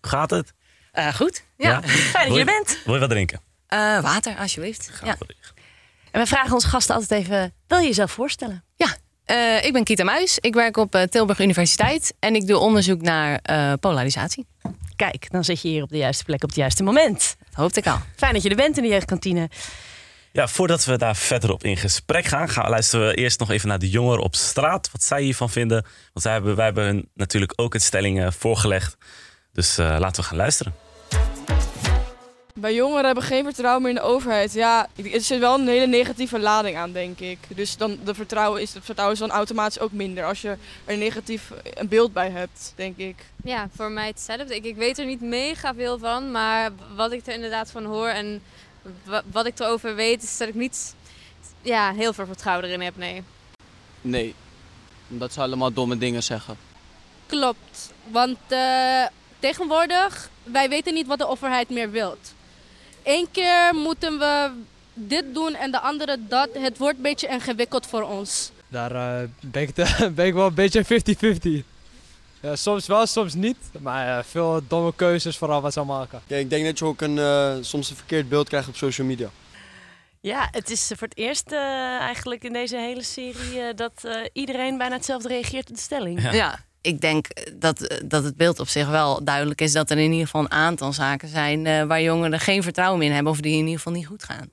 [0.00, 0.52] Hoe gaat het?
[0.92, 1.44] Eh, goed.
[1.56, 1.70] Ja.
[1.70, 1.82] Ja.
[1.82, 2.78] Fijn dat je er bent.
[2.84, 3.40] Wil je wat drinken?
[3.66, 4.90] Eh, water, alsjeblieft.
[5.04, 5.16] Ja.
[6.12, 8.64] En we vragen onze gasten altijd even, wil je jezelf voorstellen?
[8.76, 8.96] ja.
[9.24, 10.38] Eh, ik ben Kita Muis.
[10.38, 12.14] Ik werk op eh, Tilburg Universiteit.
[12.18, 14.46] En ik doe onderzoek naar eh, polarisatie.
[14.96, 17.36] Kijk, dan zit je hier op de juiste plek op het juiste moment.
[17.44, 17.98] Dat hoopte ik al.
[18.16, 19.50] Fijn dat je er bent in de jeugdkantine.
[20.32, 23.68] Ja, voordat we daar verder op in gesprek gaan, gaan luisteren we eerst nog even
[23.68, 24.90] naar de jongeren op straat.
[24.92, 25.82] Wat zij hiervan vinden.
[25.82, 28.96] Want zij hebben, wij hebben hun natuurlijk ook een stelling voorgelegd.
[29.52, 30.74] Dus eh, laten we gaan luisteren.
[32.62, 34.52] Bij jongeren hebben geen vertrouwen meer in de overheid.
[34.52, 37.38] Ja, er zit wel een hele negatieve lading aan, denk ik.
[37.48, 40.58] Dus dan de vertrouwen is, het vertrouwen is dan automatisch ook minder als je er
[40.84, 43.16] een negatief een beeld bij hebt, denk ik.
[43.44, 44.54] Ja, voor mij hetzelfde.
[44.56, 48.08] Ik, ik weet er niet mega veel van, maar wat ik er inderdaad van hoor
[48.08, 48.42] en
[49.04, 50.94] wa- wat ik erover weet, is dat ik niet
[51.62, 52.96] ja, heel veel vertrouwen erin heb.
[52.96, 53.22] Nee.
[54.00, 54.34] Nee,
[55.10, 56.56] omdat ze allemaal domme dingen zeggen.
[57.26, 59.04] Klopt, want eh,
[59.38, 62.34] tegenwoordig, wij weten niet wat de overheid meer wilt.
[63.04, 64.50] Eén keer moeten we
[64.94, 66.48] dit doen en de andere dat.
[66.52, 68.50] Het wordt een beetje ingewikkeld voor ons.
[68.68, 70.84] Daar eh, ben, ik de- ben ik wel een beetje
[71.62, 71.64] 50-50.
[72.40, 73.56] Ja, soms wel, soms niet.
[73.80, 76.20] Maar eh, veel domme keuzes, vooral wat ze maken.
[76.26, 79.28] Ik denk dat je ook een, eh, soms een verkeerd beeld krijgt op social media.
[80.20, 81.58] Ja, het is voor het eerst eh,
[81.98, 86.32] eigenlijk in deze hele serie eh, dat eh, iedereen bijna hetzelfde reageert op de stelling.
[86.32, 86.64] Ja.
[86.82, 90.26] Ik denk dat, dat het beeld op zich wel duidelijk is dat er in ieder
[90.26, 93.52] geval een aantal zaken zijn eh, waar jongeren geen vertrouwen meer in hebben of die
[93.52, 94.50] in ieder geval niet goed gaan.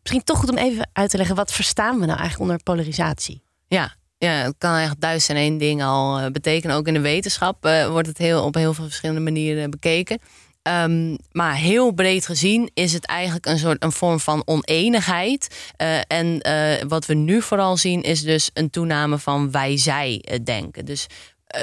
[0.00, 3.42] Misschien toch goed om even uit te leggen, wat verstaan we nou eigenlijk onder polarisatie?
[3.68, 6.76] Ja, ja het kan echt duizend en één ding al eh, betekenen.
[6.76, 10.18] Ook in de wetenschap eh, wordt het heel, op heel veel verschillende manieren bekeken.
[10.62, 15.74] Ehm, maar heel breed gezien is het eigenlijk een soort een vorm van oneenigheid.
[16.06, 16.40] En
[16.88, 20.84] wat we nu vooral zien is dus een toename van wij-zij denken.
[20.84, 21.06] Dus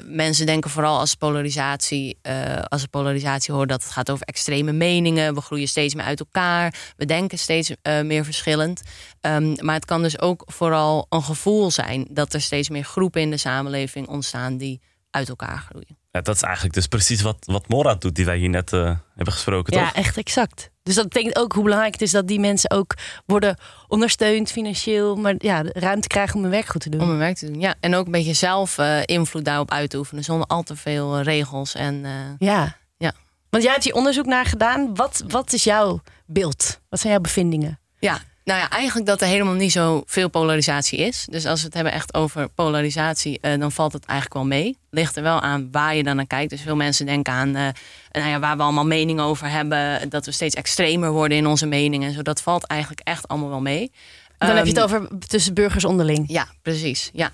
[0.04, 4.72] mensen denken vooral als polarisatie, eh, als ze polarisatie horen dat het gaat over extreme
[4.72, 5.34] meningen.
[5.34, 6.94] We groeien steeds meer uit elkaar.
[6.98, 8.82] We denken steeds eh, meer verschillend.
[9.22, 13.22] Ehm, maar het kan dus ook vooral een gevoel zijn dat er steeds meer groepen
[13.22, 16.03] in de samenleving ontstaan die uit elkaar groeien.
[16.14, 18.96] Ja, dat is eigenlijk dus precies wat, wat Morad doet, die wij hier net eh,
[19.16, 19.82] hebben gesproken, toch?
[19.82, 20.70] Ja, echt exact.
[20.84, 22.94] Dus dat betekent ook hoe belangrijk het is dat die mensen ook
[23.26, 27.02] worden ondersteund financieel, maar ja, de ruimte krijgen om hun werk goed te doen.
[27.02, 27.60] Om hun werk te doen.
[27.60, 30.76] Ja, en ook een beetje zelf eh, invloed daarop uit te oefenen zonder al te
[30.76, 31.76] veel eh, regels.
[31.76, 32.78] En, eh, Ja.
[32.98, 33.14] Ja.
[33.50, 34.96] Want jij hebt hier onderzoek naar gedaan.
[34.96, 36.80] Wat, wat is jouw beeld?
[36.90, 37.80] Wat zijn jouw bevindingen?
[38.00, 41.26] Ja, nou ja, eigenlijk dat er helemaal niet zo veel polarisatie is.
[41.30, 44.78] Dus als we het hebben echt over polarisatie, eh, dan valt het eigenlijk wel mee.
[44.90, 46.50] Ligt er wel aan waar je dan naar kijkt.
[46.50, 47.68] Dus veel mensen denken aan eh,
[48.12, 50.10] nou ja, waar we allemaal meningen over hebben.
[50.10, 52.08] Dat we steeds extremer worden in onze meningen.
[52.08, 53.92] en Zo, dat valt eigenlijk echt allemaal wel mee.
[54.38, 56.24] Dan heb je het Ehm, over tussen burgers onderling.
[56.28, 57.10] Ja, precies.
[57.14, 57.32] Ja.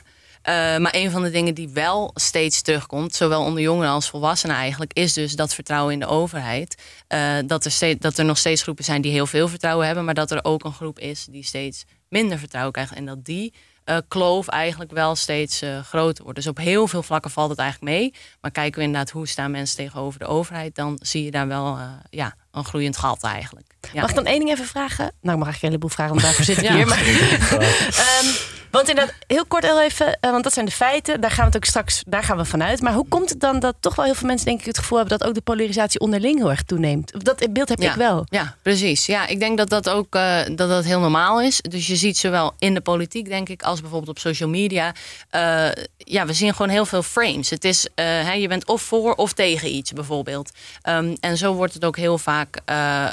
[0.50, 4.56] Eh, maar een van de dingen die wel steeds terugkomt, zowel onder jongeren als volwassenen
[4.56, 6.84] eigenlijk, is dus dat vertrouwen in de overheid.
[7.08, 10.06] Eh, dat, er steeds, dat er nog steeds groepen zijn die heel veel vertrouwen hebben,
[10.06, 12.94] maar dat er ook een groep is die steeds minder vertrouwen krijgt.
[12.94, 16.38] En dat die eh, kloof eigenlijk wel steeds groter wordt.
[16.38, 18.14] Dus op heel veel vlakken valt het eigenlijk mee.
[18.42, 21.78] Maar kijken we inderdaad hoe staan mensen tegenover de overheid, dan zie je daar wel
[22.10, 23.69] ja, een groeiend gat eigenlijk.
[23.94, 24.02] Ja.
[24.02, 25.12] Mag ik dan één ding even vragen?
[25.22, 26.76] Nou, ik mag eigenlijk een heleboel vragen, want daarvoor zit ik Ja.
[26.76, 26.88] hier.
[26.88, 27.00] Maar,
[28.06, 28.28] Ehm,
[28.72, 31.22] Want inderdaad, heel kort heel even, eh, want dat zijn de feiten.
[31.22, 32.82] Daar gaan we het ook straks, daar gaan we vanuit.
[32.82, 34.98] Maar hoe komt het dan dat toch wel heel veel mensen denk ik het gevoel
[34.98, 37.26] hebben dat ook de polarisatie onderling heel erg toeneemt?
[37.26, 38.26] Dat beeld heb ja, ik wel.
[38.30, 39.06] Ja, precies.
[39.06, 41.62] Ja, ik denk dat dat ook eh, dat dat heel normaal is.
[41.62, 44.94] Dus je ziet zowel in de politiek, denk ik, als bijvoorbeeld op social media.
[45.30, 47.50] eh, ja, we zien gewoon heel veel frames.
[47.50, 50.52] Het is, hè, je bent of voor of tegen iets, bijvoorbeeld.
[50.82, 53.06] Ehm, en zo wordt het ook heel vaak eh,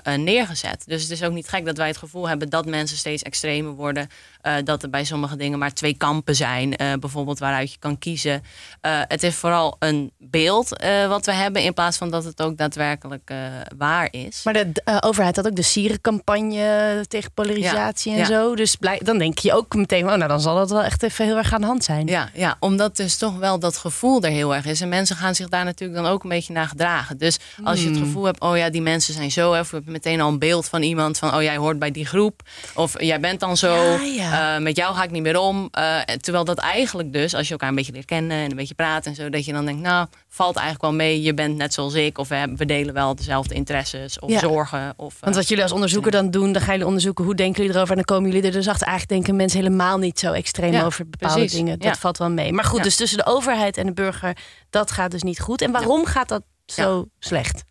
[0.63, 0.89] neergezet.
[0.89, 3.73] Dus het is ook niet gek dat wij het gevoel hebben dat mensen steeds extremer
[3.73, 4.09] worden.
[4.47, 7.99] Eh, dat er bij sommige dingen maar twee kampen zijn, eh, bijvoorbeeld waaruit je kan
[7.99, 8.43] kiezen.
[8.81, 10.69] Eh, het is vooral een beeld
[11.09, 13.31] wat we hebben, in plaats van dat het ook daadwerkelijk
[13.79, 14.41] waar is.
[14.45, 18.39] Maar de overheid had ook de sierencampagne tegen polarisatie Ja, en ja.
[18.39, 18.55] zo.
[18.55, 21.25] Dus blij, dan denk je ook meteen, oh, nou dan zal dat wel echt even
[21.25, 22.07] heel erg aan de hand zijn.
[22.07, 24.81] Ja, ja, omdat dus toch wel dat gevoel er heel erg is.
[24.81, 27.19] En mensen gaan zich daar natuurlijk dan ook een beetje naar gedragen.
[27.19, 28.07] Dus als je het Hmm.
[28.07, 29.51] gevoel hebt, oh ja, die mensen zijn zo.
[29.53, 32.07] Of je hebt meteen al een beeld van iemand van, oh jij hoort bij die
[32.07, 32.43] groep.
[32.75, 33.75] Of jij bent dan zo.
[34.17, 34.57] Ja, ja.
[34.57, 35.69] eh, met jou ga ik niet meer om.
[35.71, 38.75] Eh, terwijl dat eigenlijk dus, als je elkaar een beetje leert kennen en een beetje
[38.75, 41.23] praat en zo, dat je dan denkt, nou, valt eigenlijk wel mee.
[41.23, 42.19] Je bent net zoals ik.
[42.19, 44.39] Of we, delen wel dezelfde interesses of Ja.
[44.39, 44.95] zorgen.
[44.97, 47.57] Of, eh, Want wat jullie als onderzoeker dan doen, dan gaan jullie onderzoeken hoe denken
[47.63, 47.97] jullie erover.
[47.97, 48.87] En dan komen jullie er dus achter.
[48.87, 51.57] Eigenlijk denken mensen helemaal niet zo extreem Ja, over bepaalde precies.
[51.57, 51.79] dingen.
[51.79, 52.53] Dat valt wel mee.
[52.53, 54.37] Maar goed, dus tussen de overheid en de burger,
[54.71, 55.63] dat gaat dus niet goed.
[55.63, 57.65] En waarom gaat dat zo slecht?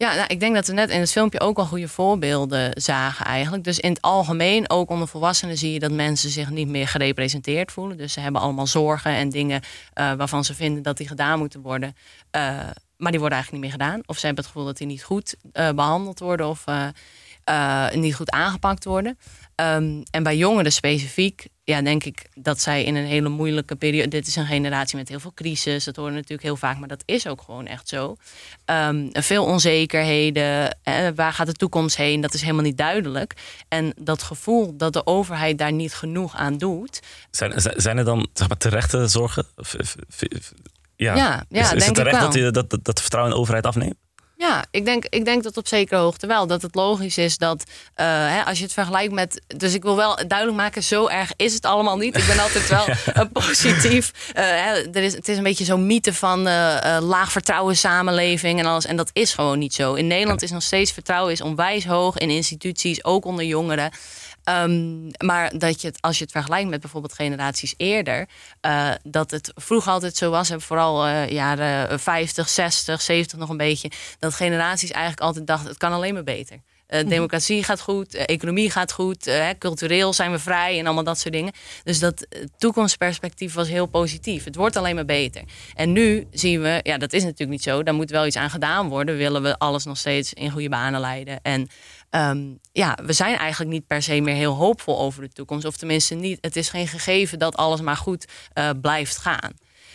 [0.00, 3.26] Ja, nou, ik denk dat we net in het filmpje ook al goede voorbeelden zagen
[3.26, 3.64] eigenlijk.
[3.64, 7.72] Dus in het algemeen, ook onder volwassenen, zie je dat mensen zich niet meer gerepresenteerd
[7.72, 7.96] voelen.
[7.96, 9.60] Dus ze hebben allemaal zorgen en dingen
[9.92, 11.96] eh, waarvan ze vinden dat die gedaan moeten worden.
[12.30, 12.42] Eh,
[12.96, 14.00] maar die worden eigenlijk niet meer gedaan.
[14.06, 16.64] Of ze hebben het gevoel dat die niet goed eh, behandeld worden of
[17.92, 19.18] niet goed aangepakt worden.
[19.54, 24.08] Ehm, en bij jongeren specifiek, ja, denk ik dat zij in een hele moeilijke periode.
[24.08, 25.84] Dit is een generatie met heel veel crisis.
[25.84, 28.16] Dat horen we natuurlijk heel vaak, maar dat is ook gewoon echt zo.
[28.64, 30.78] Ehm, veel onzekerheden.
[30.82, 32.20] eh, waar gaat de toekomst heen?
[32.20, 33.34] Dat is helemaal niet duidelijk.
[33.68, 37.00] En dat gevoel dat de overheid daar niet genoeg aan doet.
[37.30, 39.46] Zijn, zijn- er dan zeg maar, terechte zorgen?
[40.96, 42.24] Ja, Ja, ja, is, is denk het ik terecht wel.
[42.26, 43.94] dat, je, dat, dat, dat vertrouwen in de overheid afneemt?
[44.40, 46.46] Ja, ik denk, ik denk dat op zekere hoogte wel.
[46.46, 49.42] Dat het logisch is dat eh, hè, als je het vergelijkt met.
[49.46, 52.16] Dus ik wil wel duidelijk maken, zo erg is het allemaal niet.
[52.16, 54.12] Ik ben altijd wel eh, positief.
[54.32, 58.58] Eh, hè, er is, het is een beetje zo'n mythe van eh, laag vertrouwen samenleving
[58.58, 58.86] en alles.
[58.86, 59.94] En dat is gewoon niet zo.
[59.94, 63.90] In Nederland is nog steeds vertrouwen is onwijs hoog in instituties, ook onder jongeren.
[64.50, 68.28] Ehm, maar dat je het, als je het vergelijkt met bijvoorbeeld generaties eerder,
[68.60, 73.48] eh, dat het vroeger altijd zo was, en vooral eh, jaren 50, 60, 70 nog
[73.48, 76.60] een beetje, dat generaties eigenlijk altijd dachten: het kan alleen maar beter.
[76.86, 81.34] Eh, democratie gaat goed, economie gaat goed, cultureel zijn we vrij en allemaal dat soort
[81.34, 81.52] dingen.
[81.84, 82.26] Dus dat
[82.58, 84.44] toekomstperspectief was heel positief.
[84.44, 85.42] Het wordt alleen maar beter.
[85.74, 87.82] En nu zien we, ja, dat is natuurlijk niet zo.
[87.82, 89.16] Daar moet wel iets aan gedaan worden.
[89.16, 91.38] Willen we alles nog steeds in goede banen leiden.
[91.42, 91.68] En
[92.10, 95.64] ehm, ja, we zijn eigenlijk niet per se meer heel hoopvol over de toekomst.
[95.66, 96.38] Of tenminste niet.
[96.40, 99.52] Het is geen gegeven dat alles maar goed eh, blijft gaan.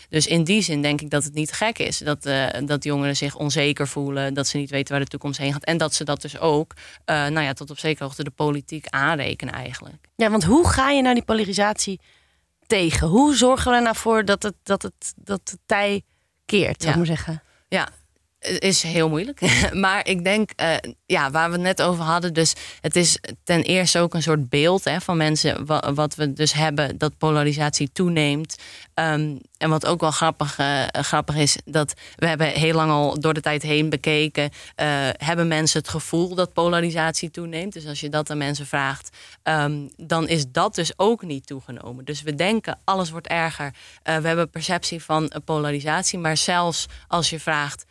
[0.09, 3.15] Dus in die zin denk ik dat het niet gek is dat, eh, dat jongeren
[3.15, 5.63] zich onzeker voelen, dat ze niet weten waar de toekomst heen gaat.
[5.63, 6.73] En dat ze dat dus ook,
[7.05, 10.07] eh, nou ja, tot op zekere hoogte de politiek aanrekenen eigenlijk.
[10.15, 11.99] Ja, want hoe ga je nou die polarisatie
[12.67, 13.07] tegen?
[13.07, 16.01] Hoe zorgen we er nou voor dat het, dat het, dat het tij
[16.45, 16.95] keert, zou ik Ja.
[16.95, 17.43] maar zeggen?
[17.67, 17.89] Ja,
[18.59, 19.39] is heel moeilijk.
[19.73, 22.33] maar ik denk, eh, ja, waar we het net over hadden.
[22.33, 25.65] Dus het is ten eerste ook een soort beeld hè, van mensen.
[25.65, 28.55] wa- Wat we dus hebben, dat polarisatie toeneemt.
[28.93, 33.19] Ehm, en wat ook wel grappig, eh, grappig is, dat we hebben heel lang al
[33.19, 34.49] door de tijd heen bekeken.
[34.75, 37.73] eh, hebben mensen het gevoel dat polarisatie toeneemt?
[37.73, 42.05] Dus als je dat aan mensen vraagt, ehm, dan is dat dus ook niet toegenomen.
[42.05, 43.73] Dus we denken, alles wordt erger.
[44.03, 46.19] We hebben perceptie van polarisatie.
[46.19, 47.85] Maar zelfs als je vraagt,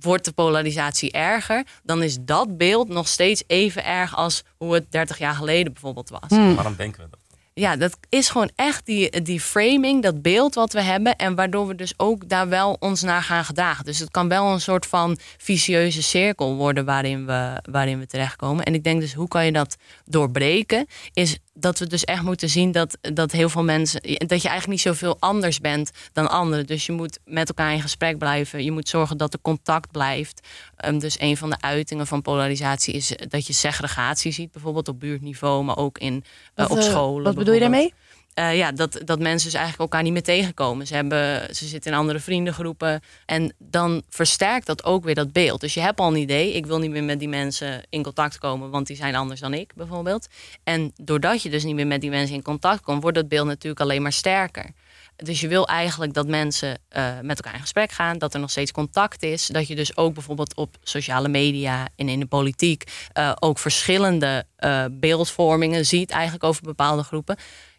[0.00, 4.92] wordt de polarisatie erger, dan is dat beeld nog steeds even erg als hoe het
[4.92, 6.54] 30 jaar geleden bijvoorbeeld was.
[6.54, 7.18] Waarom denken we dat?
[7.58, 11.16] Ja, dat is gewoon echt die, die framing, dat beeld wat we hebben.
[11.16, 13.84] En waardoor we dus ook daar wel ons naar gaan gedragen.
[13.84, 18.64] Dus het kan wel een soort van vicieuze cirkel worden waarin we, waarin we terechtkomen.
[18.64, 20.86] En ik denk dus, hoe kan je dat doorbreken?
[21.12, 24.00] Is dat we dus echt moeten zien dat, dat heel veel mensen.
[24.02, 26.66] dat je eigenlijk niet zoveel anders bent dan anderen.
[26.66, 28.64] Dus je moet met elkaar in gesprek blijven.
[28.64, 30.48] Je moet zorgen dat er contact blijft.
[30.76, 35.00] Ehm, dus een van de uitingen van polarisatie is dat je segregatie ziet, bijvoorbeeld op
[35.00, 37.24] buurtniveau, maar ook in, eh, op eh, scholen.
[37.24, 37.94] Wat bedoel je daarmee?
[38.36, 40.86] Eh, ja, dat, dat mensen dus eigenlijk elkaar niet meer tegenkomen.
[40.86, 43.00] Ze, hebben, ze zitten in andere vriendengroepen.
[43.26, 45.60] En dan versterkt dat ook weer dat beeld.
[45.60, 46.52] Dus je hebt al een idee.
[46.52, 49.54] Ik wil niet meer met die mensen in contact komen, want die zijn anders dan
[49.54, 50.28] ik, bijvoorbeeld.
[50.64, 53.46] En doordat je dus niet meer met die mensen in contact komt, wordt dat beeld
[53.46, 54.70] natuurlijk alleen maar sterker.
[55.16, 58.50] Dus je wil eigenlijk dat mensen eh, met elkaar in gesprek gaan, dat er nog
[58.50, 59.46] steeds contact is.
[59.46, 64.44] Dat je dus ook bijvoorbeeld op sociale media en in de politiek eh, ook verschillende
[64.90, 67.36] beeldvormingen ziet, eigenlijk over bepaalde groepen.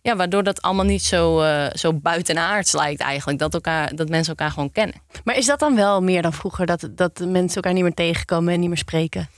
[0.08, 3.40] Ja, waardoor dat allemaal niet zo, eh, zo buitenaards lijkt eigenlijk.
[3.40, 4.96] Dat, elkaar, dat mensen elkaar gewoon kennen.
[5.24, 6.66] Maar is dat dan wel meer dan vroeger?
[6.66, 9.30] Dat, dat mensen elkaar niet meer tegenkomen en niet meer spreken?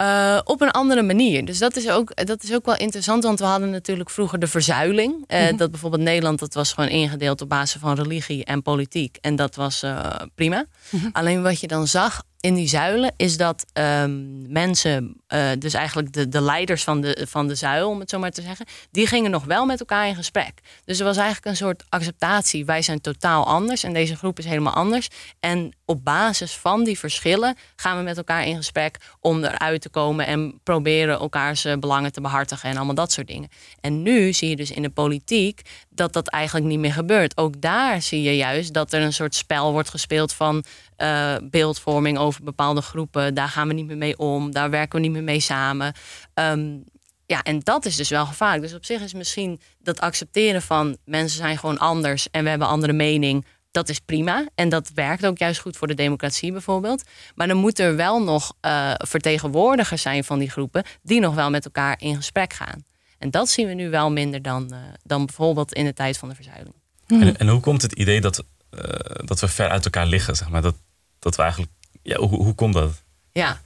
[0.00, 1.44] Uh, op een andere manier.
[1.44, 4.46] Dus dat is, ook, dat is ook wel interessant, want we hadden natuurlijk vroeger de
[4.46, 5.12] verzuiling.
[5.12, 5.56] Uh, mm -hmm.
[5.56, 9.18] Dat bijvoorbeeld Nederland, dat was gewoon ingedeeld op basis van religie en politiek.
[9.20, 10.64] En dat was uh, prima.
[10.90, 11.10] Mm -hmm.
[11.12, 15.20] Alleen wat je dan zag in die zuilen, is dat um, mensen,
[15.58, 18.42] dus eigenlijk de, de leiders van de, van de zuil, om het zo maar te
[18.42, 20.52] zeggen, die gingen nog wel met elkaar in gesprek.
[20.84, 22.64] Dus er was eigenlijk een soort acceptatie.
[22.64, 25.08] Wij zijn totaal anders en deze groep is helemaal anders.
[25.40, 29.88] En op basis van die verschillen gaan we met elkaar in gesprek om eruit te
[29.88, 33.48] komen en proberen elkaars belangen te behartigen en allemaal dat soort dingen.
[33.80, 37.36] En nu zie je dus in de politiek dat dat eigenlijk niet meer gebeurt.
[37.36, 40.64] Ook daar zie je juist dat er een soort spel wordt gespeeld van
[40.98, 43.34] uh, beeldvorming over bepaalde groepen.
[43.34, 45.94] Daar gaan we niet meer mee om, daar werken we niet meer mee samen.
[46.34, 46.84] Um,
[47.26, 48.62] ja, en dat is dus wel gevaarlijk.
[48.62, 52.68] Dus op zich is misschien dat accepteren van mensen zijn gewoon anders en we hebben
[52.68, 53.46] andere mening.
[53.70, 54.48] Dat is prima.
[54.54, 57.02] En dat werkt ook juist goed voor de democratie bijvoorbeeld.
[57.34, 61.50] Maar dan moet er wel nog uh, vertegenwoordigers zijn van die groepen die nog wel
[61.50, 62.84] met elkaar in gesprek gaan.
[63.18, 66.28] En dat zien we nu wel minder dan, uh, dan bijvoorbeeld in de tijd van
[66.28, 66.74] de verzuiling.
[67.06, 68.80] En, en hoe komt het idee dat, uh,
[69.24, 70.36] dat we ver uit elkaar liggen?
[70.36, 70.62] Zeg maar?
[70.62, 70.76] dat,
[71.18, 71.72] dat we eigenlijk.
[72.06, 73.02] Ja, hoe, hoe komt dat?
[73.32, 73.60] Ja,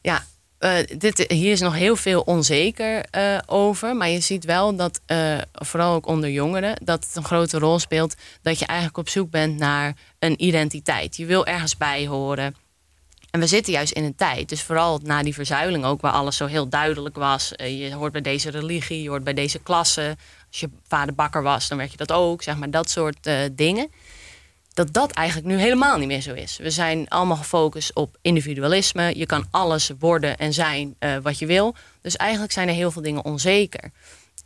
[0.00, 0.24] ja
[0.64, 3.96] uh, dit, hier is nog heel veel onzeker uh, over.
[3.96, 7.78] Maar je ziet wel dat, uh, vooral ook onder jongeren, dat het een grote rol
[7.78, 8.14] speelt.
[8.42, 11.16] Dat je eigenlijk op zoek bent naar een identiteit.
[11.16, 12.56] Je wil ergens bij horen.
[13.30, 16.36] En we zitten juist in een tijd, dus vooral na die verzuiling ook, waar alles
[16.36, 17.52] zo heel duidelijk was.
[17.56, 20.16] je hoort bij deze religie, je hoort bij deze klasse.
[20.48, 22.42] Als je vader bakker was, dan werd je dat ook.
[22.42, 23.90] Zeg maar dat soort dingen
[24.74, 26.56] dat dat eigenlijk nu helemaal niet meer zo is.
[26.56, 29.18] We zijn allemaal gefocust op individualisme.
[29.18, 31.74] Je kan alles worden en zijn uh, wat je wil.
[32.00, 33.90] Dus eigenlijk zijn er heel veel dingen onzeker.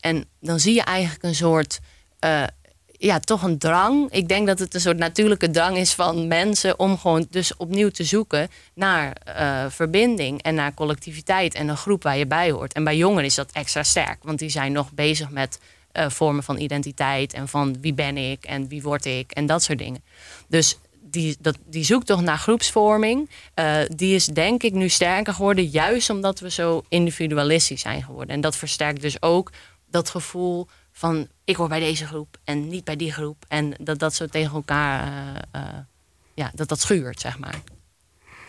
[0.01, 1.81] En dan zie je eigenlijk een soort,
[2.25, 2.43] uh,
[2.87, 4.11] ja, toch een drang.
[4.11, 7.91] Ik denk dat het een soort natuurlijke drang is van mensen om gewoon dus opnieuw
[7.91, 12.73] te zoeken naar uh, verbinding en naar collectiviteit en een groep waar je bij hoort.
[12.73, 15.59] En bij jongeren is dat extra sterk, want die zijn nog bezig met
[15.99, 19.63] uh, vormen van identiteit en van wie ben ik en wie word ik en dat
[19.63, 20.03] soort dingen.
[20.49, 25.65] Dus die, dat, die zoektocht naar groepsvorming, uh, die is denk ik nu sterker geworden,
[25.65, 28.35] juist omdat we zo individualistisch zijn geworden.
[28.35, 29.53] En dat versterkt dus ook
[29.91, 33.45] dat gevoel van ik hoor bij deze groep en niet bij die groep.
[33.49, 35.69] En dat dat zo tegen elkaar, uh, uh,
[36.35, 37.61] ja, dat dat schuurt, zeg maar.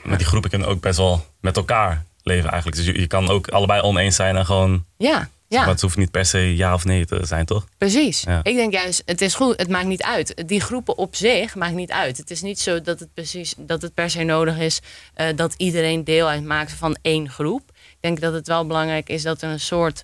[0.03, 2.77] Maar die groepen kunnen ook best wel met elkaar leven eigenlijk.
[2.77, 4.85] Dus je, je kan ook allebei oneens zijn en gewoon...
[4.97, 5.59] Ja, ja.
[5.59, 7.65] Maar het hoeft niet per se ja of nee te zijn, toch?
[7.77, 8.21] Precies.
[8.21, 8.39] Ja.
[8.43, 10.43] Ik denk juist, het is goed, het maakt niet uit.
[10.47, 12.17] Die groepen op zich maakt niet uit.
[12.17, 14.79] Het is niet zo dat het, precies, dat het per se nodig is
[15.15, 17.61] uh, dat iedereen deel uitmaakt van één groep.
[17.69, 20.01] Ik denk dat het wel belangrijk is dat er een soort.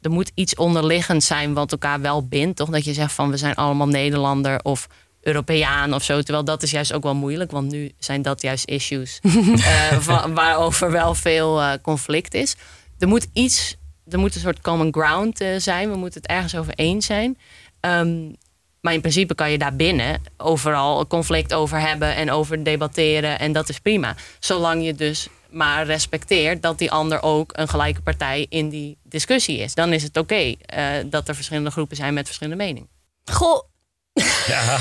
[0.00, 2.56] Er moet iets onderliggend zijn wat elkaar wel bindt.
[2.56, 4.88] Toch dat je zegt van we zijn allemaal Nederlander of
[5.20, 6.22] Europeaan of zo.
[6.22, 10.34] Terwijl dat is juist ook wel moeilijk, want nu zijn dat juist issues uh, van,
[10.34, 12.56] waarover wel veel uh, conflict is.
[12.98, 13.76] Er moet iets
[14.10, 15.90] er moet een soort common ground uh, zijn.
[15.90, 17.38] We moeten het ergens over eens zijn.
[17.80, 18.36] Um,
[18.80, 23.38] maar in principe kan je daar binnen overal conflict over hebben en over debatteren.
[23.38, 24.14] En dat is prima.
[24.38, 29.58] Zolang je dus maar respecteert dat die ander ook een gelijke partij in die discussie
[29.58, 29.74] is.
[29.74, 32.88] Dan is het oké okay, uh, dat er verschillende groepen zijn met verschillende meningen.
[33.24, 33.62] Goh.
[34.46, 34.78] Ja.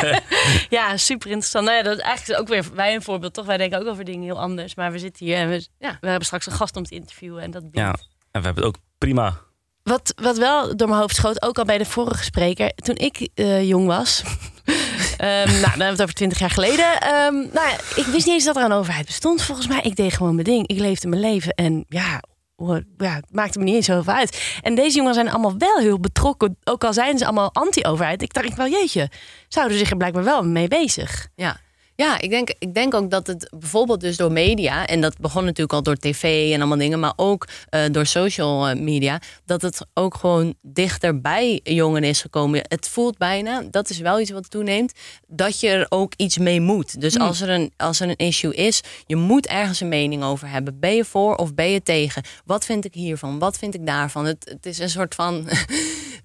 [0.78, 1.64] ja, super interessant.
[1.64, 3.46] Nou ja, dat is eigenlijk ook weer wij een voorbeeld, toch?
[3.46, 4.74] Wij denken ook over dingen heel anders.
[4.74, 7.42] Maar we zitten hier en we, ja, we hebben straks een gast om te interviewen.
[7.42, 7.94] En dat ja.
[8.34, 9.40] En we hebben het ook prima.
[9.82, 12.72] Wat, wat wel door mijn hoofd schoot, ook al bij de vorige spreker.
[12.74, 14.22] Toen ik uh, jong was.
[14.24, 14.74] um,
[15.26, 16.86] nou, dan hebben we het over twintig jaar geleden.
[17.14, 19.42] Um, nou, ja, ik wist niet eens dat er een overheid bestond.
[19.42, 20.66] Volgens mij, ik deed gewoon mijn ding.
[20.66, 21.52] Ik leefde mijn leven.
[21.52, 22.22] En ja,
[22.96, 24.58] ja, het maakte me niet eens zoveel uit.
[24.62, 26.56] En deze jongens zijn allemaal wel heel betrokken.
[26.64, 28.22] Ook al zijn ze allemaal anti-overheid.
[28.22, 29.10] Ik dacht ik wel, jeetje,
[29.48, 31.28] zouden zich er blijkbaar wel mee bezig.
[31.34, 31.56] Ja.
[31.96, 35.44] Ja, ik denk, ik denk ook dat het bijvoorbeeld dus door media, en dat begon
[35.44, 39.86] natuurlijk al door tv en allemaal dingen, maar ook uh, door social media, dat het
[39.94, 42.60] ook gewoon dichter bij jongeren is gekomen.
[42.68, 44.92] Het voelt bijna, dat is wel iets wat toeneemt,
[45.26, 47.00] dat je er ook iets mee moet.
[47.00, 47.22] Dus mm.
[47.22, 50.78] als, er een, als er een issue is, je moet ergens een mening over hebben.
[50.80, 52.22] Ben je voor of ben je tegen?
[52.44, 53.38] Wat vind ik hiervan?
[53.38, 54.24] Wat vind ik daarvan?
[54.24, 55.48] Het, het is een soort van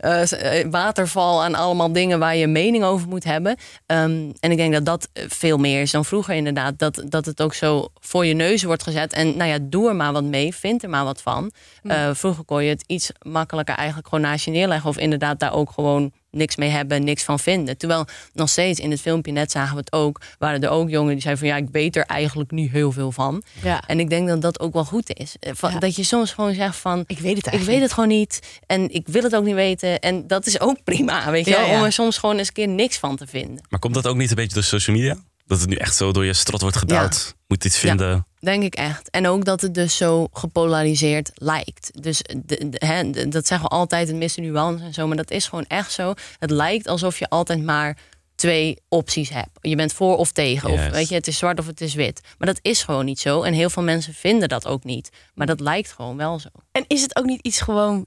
[0.06, 0.22] uh,
[0.70, 3.52] waterval aan allemaal dingen waar je een mening over moet hebben.
[3.52, 6.80] Um, en ik denk dat dat veel meer is dan vroeger inderdaad.
[6.80, 9.14] Dat, dat het ook zo voor je neus wordt gezet.
[9.14, 11.52] En nou ja, doe er maar wat mee, vind er maar wat van.
[11.84, 14.89] Uh, vroeger kon je het iets makkelijker eigenlijk gewoon naast je neerleggen.
[14.89, 17.78] Of inderdaad daar ook gewoon niks mee hebben, niks van vinden.
[17.78, 21.14] Terwijl nog steeds in het filmpje, net zagen we het ook, waren er ook jongeren
[21.14, 23.44] die zeiden van ja, ik weet er eigenlijk niet heel veel van.
[23.64, 23.84] Ja.
[23.88, 25.36] En ik denk dat dat ook wel goed is.
[25.40, 25.80] Eh, van- Ja.
[25.80, 28.40] Dat je soms gewoon zegt van Ik weet het ik eigenlijk weet het gewoon niet
[28.66, 30.00] en ik wil het ook niet weten.
[30.00, 31.78] En dat is ook prima, weet je Ja, wel, ja.
[31.78, 33.66] om er soms gewoon eens een keer niks van te vinden.
[33.70, 35.18] Maar komt dat ook niet een beetje door social media?
[35.46, 37.36] Dat het nu echt zo door je strot wordt gedouwd?
[37.50, 37.88] Moet iets Ja.
[37.88, 38.26] vinden?
[38.39, 39.10] Denk ik echt.
[39.10, 41.89] En ook dat het dus zo gepolariseerd lijkt.
[42.04, 45.08] Dus de, de- hè, de- dat zeggen we altijd, het mist een nuance en zo.
[45.08, 46.14] Maar dat is gewoon echt zo.
[46.39, 47.97] Het lijkt alsof je altijd maar
[48.36, 49.50] twee opties hebt.
[49.62, 50.70] Je bent voor of tegen.
[50.70, 52.22] Of weet je, het is zwart of het is wit.
[52.38, 53.41] Maar dat is gewoon niet zo.
[53.41, 55.10] En heel veel mensen vinden dat ook niet.
[55.34, 56.50] Maar dat lijkt gewoon wel zo.
[56.72, 58.06] En is het ook niet iets gewoon,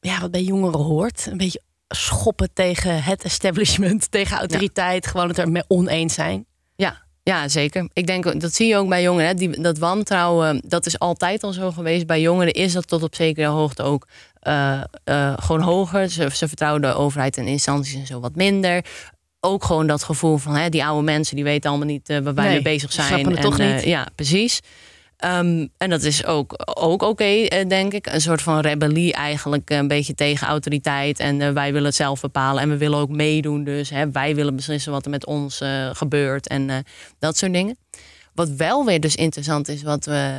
[0.00, 1.26] ja, wat bij jongeren hoort?
[1.30, 6.46] Een beetje schoppen tegen het establishment, tegen autoriteit, gewoon het er mee oneens zijn.
[7.24, 7.88] Ja, zeker.
[7.92, 9.26] Ik denk, dat zie je ook bij jongeren.
[9.28, 9.34] Hè.
[9.34, 12.06] Die, dat wantrouwen, dat is altijd al zo geweest.
[12.06, 14.06] Bij jongeren is dat tot op zekere hoogte ook
[14.40, 16.08] eh, eh, gewoon hoger.
[16.08, 18.84] Ze, ze vertrouwen de overheid en instanties en zo wat minder.
[19.40, 22.34] Ook gewoon dat gevoel van hè, die oude mensen, die weten allemaal niet eh, waar
[22.34, 23.36] wij Nee, mee bezig ze zijn.
[23.36, 23.82] en, toch niet.
[23.82, 24.60] ja, precies.
[25.16, 28.06] Ehm, en dat is ook, ook oké, eh, denk ik.
[28.06, 31.18] Een soort van rebellie eigenlijk, eh, een beetje tegen autoriteit.
[31.18, 32.62] En eh, wij willen het zelf bepalen.
[32.62, 33.64] En we willen ook meedoen.
[33.64, 35.62] Dus hè, wij willen beslissen wat er met ons
[35.92, 36.48] gebeurt.
[36.48, 36.84] En
[37.18, 37.76] dat soort dingen.
[38.34, 40.36] Wat wel weer dus interessant is, wat we,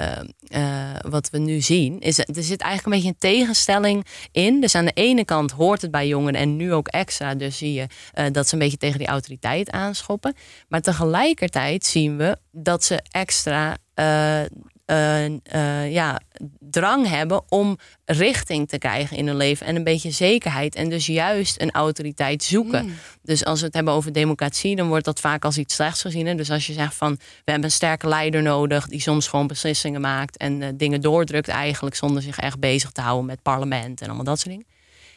[0.47, 4.61] eh, wat we nu zien, is er zit eigenlijk een beetje een tegenstelling in.
[4.61, 7.73] Dus aan de ene kant hoort het bij jongeren en nu ook extra, dus zie
[7.73, 10.35] je eh, dat ze een beetje tegen die autoriteit aanschoppen.
[10.67, 14.41] Maar tegelijkertijd zien we dat ze extra eh,
[14.85, 16.19] eh, ja,
[16.59, 21.05] drang hebben om richting te krijgen in hun leven en een beetje zekerheid en dus
[21.05, 22.97] juist een autoriteit zoeken.
[23.21, 26.27] Dus als we het hebben over democratie, dan wordt dat vaak als iets slechts gezien.
[26.27, 26.35] Hè?
[26.35, 30.01] Dus als je zegt van we hebben een sterke leider nodig die soms gewoon beslissingen
[30.01, 34.07] maakt en eh, dingen doordrukt eigenlijk zonder zich echt bezig te houden met parlement en
[34.07, 34.65] allemaal dat soort dingen.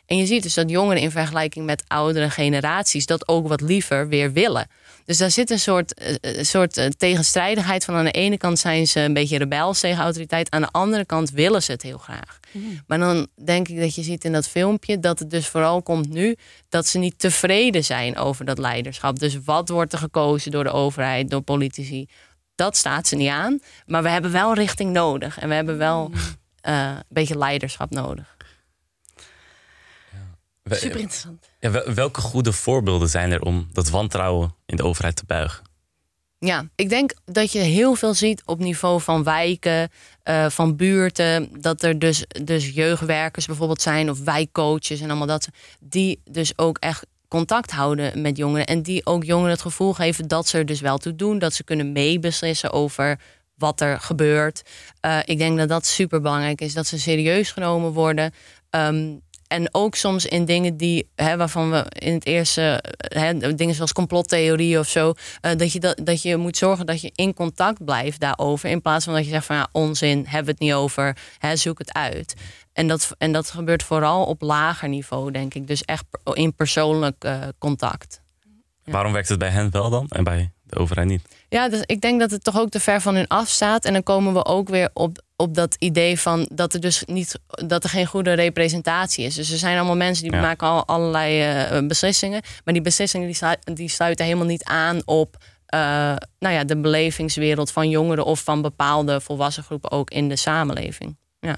[0.06, 4.08] En je ziet dus dat jongeren in vergelijking met oudere generaties dat ook wat liever
[4.08, 4.66] weer willen.
[5.08, 7.94] Dus daar zit een soort, eh, een soort eh, tegenstrijdigheid van.
[7.94, 10.50] Aan de ene kant zijn ze een beetje rebels tegen autoriteit.
[10.50, 12.40] Aan de andere kant willen ze het heel graag.
[12.86, 16.08] Maar dan denk ik dat je ziet in dat filmpje dat het dus vooral komt
[16.08, 16.36] nu
[16.68, 19.18] dat ze niet tevreden zijn over dat leiderschap.
[19.18, 22.08] Dus wat wordt er gekozen door de overheid, door politici?
[22.54, 23.60] Dat staat ze niet aan.
[23.86, 25.38] Maar we hebben wel richting nodig.
[25.38, 26.10] En we hebben wel
[26.60, 28.36] eh, een beetje leiderschap nodig.
[30.76, 31.46] Super interessant.
[31.60, 35.66] ja, wel- welke goede voorbeelden zijn er om dat wantrouwen in de overheid te buigen?
[36.40, 39.90] Ja, ik denk dat je heel veel ziet op niveau van wijken,
[40.22, 41.48] eh, van buurten.
[41.60, 45.48] Dat er dus, dus jeugdwerkers bijvoorbeeld zijn of wijkcoaches en allemaal dat.
[45.80, 48.66] Die dus ook echt contact houden met jongeren.
[48.66, 51.38] En die ook jongeren het gevoel geven dat ze er dus wel toe doen.
[51.38, 53.20] Dat ze kunnen meebeslissen over
[53.54, 54.62] wat er gebeurt.
[55.00, 56.74] Eh, ik denk dat dat super belangrijk is.
[56.74, 58.32] Dat ze serieus genomen worden.
[58.70, 59.16] Ehm,
[59.48, 63.92] en ook soms in dingen die, hè, waarvan we in het eerste, hè, dingen zoals
[63.92, 67.84] complottheorie of zo, eh, dat, je dat, dat je moet zorgen dat je in contact
[67.84, 68.70] blijft daarover.
[68.70, 71.56] In plaats van dat je zegt van ja, onzin, hebben we het niet over, hè,
[71.56, 72.34] zoek het uit.
[72.72, 75.66] En dat, en dat gebeurt vooral op lager niveau, denk ik.
[75.66, 78.20] Dus echt in persoonlijk eh, contact.
[78.84, 81.22] Waarom werkt het bij hen wel dan en bij de overheid niet?
[81.48, 83.84] Ja, dus ik denk dat het toch ook te ver van hun afstaat.
[83.84, 87.38] En dan komen we ook weer op, op dat idee van dat er dus niet
[87.48, 89.34] dat er geen goede representatie is.
[89.34, 90.40] Dus er zijn allemaal mensen die Ja.
[90.40, 92.42] maken al allerlei eh, beslissingen.
[92.64, 95.36] Maar die beslissingen die, die sluiten helemaal niet aan op
[95.66, 95.80] eh,
[96.38, 101.16] nou ja, de belevingswereld van jongeren of van bepaalde volwassen groepen ook in de samenleving.
[101.40, 101.56] Ja.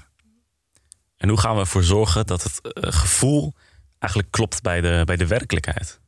[1.17, 3.53] En hoe gaan we ervoor zorgen dat het eh, gevoel
[3.99, 5.99] eigenlijk klopt bij de, bij de werkelijkheid?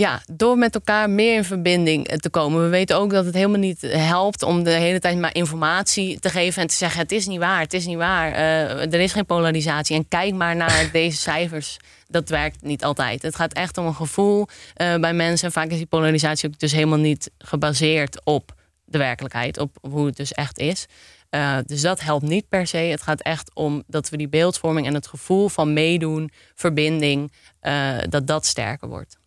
[0.00, 2.62] Ja, door met elkaar meer in verbinding eh, te komen.
[2.62, 6.28] We weten ook dat het helemaal niet helpt om de hele tijd maar informatie te
[6.28, 8.32] geven en te zeggen: het is niet waar, het is niet waar.
[8.32, 9.96] eh, er is geen polarisatie.
[9.96, 11.76] En kijk maar naar deze cijfers.
[12.08, 13.22] Dat werkt niet altijd.
[13.22, 15.52] Het gaat echt om een gevoel eh, bij mensen.
[15.52, 20.16] Vaak is die polarisatie ook dus helemaal niet gebaseerd op de werkelijkheid, op hoe het
[20.16, 20.86] dus echt is.
[21.30, 22.76] Eh, dus dat helpt niet per se.
[22.76, 27.98] Het gaat echt om dat we die beeldvorming en het gevoel van meedoen, verbinding, eh,
[28.08, 29.19] dat dat sterker wordt.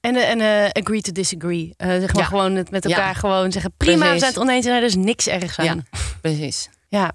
[0.00, 1.74] En, eh, en eh, agree to disagree.
[1.76, 2.28] Eh, zeg maar Ja.
[2.28, 2.90] gewoon het met Ja.
[2.96, 3.72] elkaar gewoon zeggen...
[3.76, 5.64] prima, we zijn het oneens en er is niks ergs aan.
[5.64, 5.76] Ja,
[6.20, 6.68] precies.
[6.88, 7.12] Ja.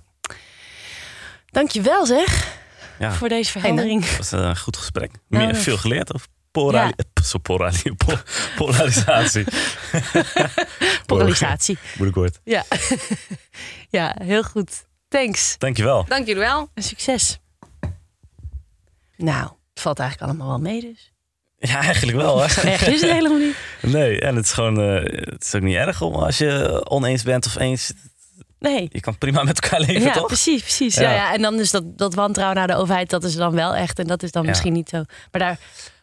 [1.46, 2.58] Dankjewel zeg,
[3.00, 4.06] Ja, voor deze verandering.
[4.06, 5.12] dat was een goed gesprek.
[5.28, 6.12] Ja, Meer, veel geleerd
[6.52, 6.94] polari-
[7.42, 8.22] polari- po-
[8.56, 9.44] polarisatie.
[11.06, 11.78] Polarisatie.
[11.98, 12.40] Moeilijk woord.
[12.44, 12.64] Ja.
[14.00, 14.86] ja, heel goed.
[15.08, 15.56] Thanks.
[15.58, 16.06] Dankjewel.
[16.08, 16.70] Dank jullie wel.
[16.74, 17.40] En succes.
[19.18, 19.44] Nou,
[19.74, 21.12] het valt eigenlijk allemaal wel mee dus.
[21.60, 22.38] Ja, eigenlijk wel.
[22.40, 22.44] Hè?
[22.70, 23.56] Erg is het helemaal niet.
[23.82, 27.24] Nee, en het is gewoon, eh, het is ook niet erg om als je oneens
[27.24, 27.94] bent of eens.
[28.60, 28.90] Nee.
[28.92, 30.28] Je kan prima met elkaar leven, ja, toch?
[30.28, 30.96] precies, precies.
[30.96, 31.02] Ja.
[31.02, 31.12] Ja.
[31.16, 34.00] Ja, En dan is dat, dat wantrouwen naar de overheid, dat is dan wel echt.
[34.00, 34.50] En dat is dan Ja.
[34.50, 34.98] misschien niet zo.
[35.32, 35.58] Maar daar,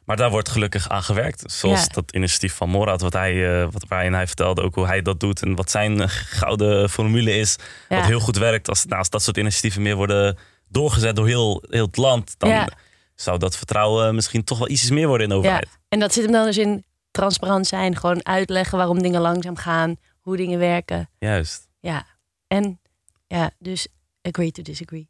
[0.05, 1.53] Maar daar wordt gelukkig aan gewerkt.
[1.53, 1.87] Zoals Ja.
[1.89, 5.21] dat initiatief van Morad, wat hij, eh, wat, waarin hij vertelde ook hoe hij dat
[5.21, 5.43] doet.
[5.43, 7.57] En wat zijn eh, gouden formule is.
[7.89, 8.69] Wat heel goed werkt.
[8.69, 10.39] Als, nou, als dat soort initiatieven meer worden
[10.69, 12.35] doorgezet door heel, heel het land.
[12.39, 12.69] Dan Ja.
[13.17, 15.41] Zou dat vertrouwen misschien toch wel ietsjes meer worden in de ja.
[15.41, 15.79] overheid.
[15.89, 17.97] En dat zit hem dan dus in transparant zijn.
[17.97, 19.97] Gewoon uitleggen waarom dingen langzaam gaan.
[20.21, 21.11] Hoe dingen werken.
[21.19, 22.07] Juist, Ja.
[22.47, 22.81] En
[23.27, 23.87] ja, dus
[24.23, 25.09] agree to disagree.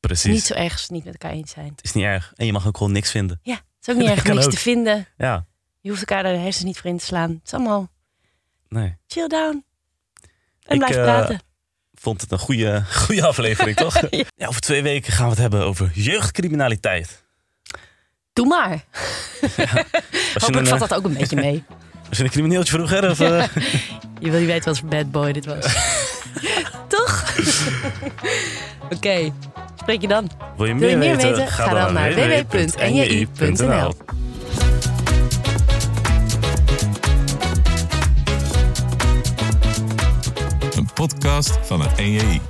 [0.00, 0.32] precies.
[0.32, 1.68] Niet zo erg als het niet met elkaar eens zijn.
[1.68, 2.32] Het is niet erg.
[2.36, 3.40] En je mag ook gewoon niks vinden.
[3.42, 4.50] Ja, het is ook niet erg niks ook.
[4.50, 5.06] te vinden.
[5.16, 5.46] Ja,
[5.80, 7.30] Je hoeft elkaar de hersens niet voor in te slaan.
[7.30, 7.88] Het is allemaal
[8.68, 8.96] nee.
[9.06, 9.64] chill down.
[10.62, 11.40] En Ik, blijf eh, praten.
[11.94, 14.00] Vond het een goede, goede aflevering, toch?
[14.36, 17.24] ja, over twee weken gaan we het hebben over jeugdcriminaliteit.
[18.36, 18.70] Doe maar.
[19.56, 19.66] Je,
[20.38, 21.64] Hopelijk een, valt eh, dat ook een beetje mee.
[22.08, 23.10] was je een crimineeltje vroeger?
[23.10, 23.44] Of, eh?
[24.20, 25.76] Je wil niet weten wat voor bad boy dit was.
[26.88, 27.34] Toch?
[28.90, 29.32] Oké,
[29.76, 30.30] spreek je dan.
[30.56, 31.30] Wil je Wil je meer weten?
[31.30, 31.48] weten?
[31.48, 33.94] Ga dan naar www.nji.nl.
[40.76, 42.40] Een podcast van het NJI.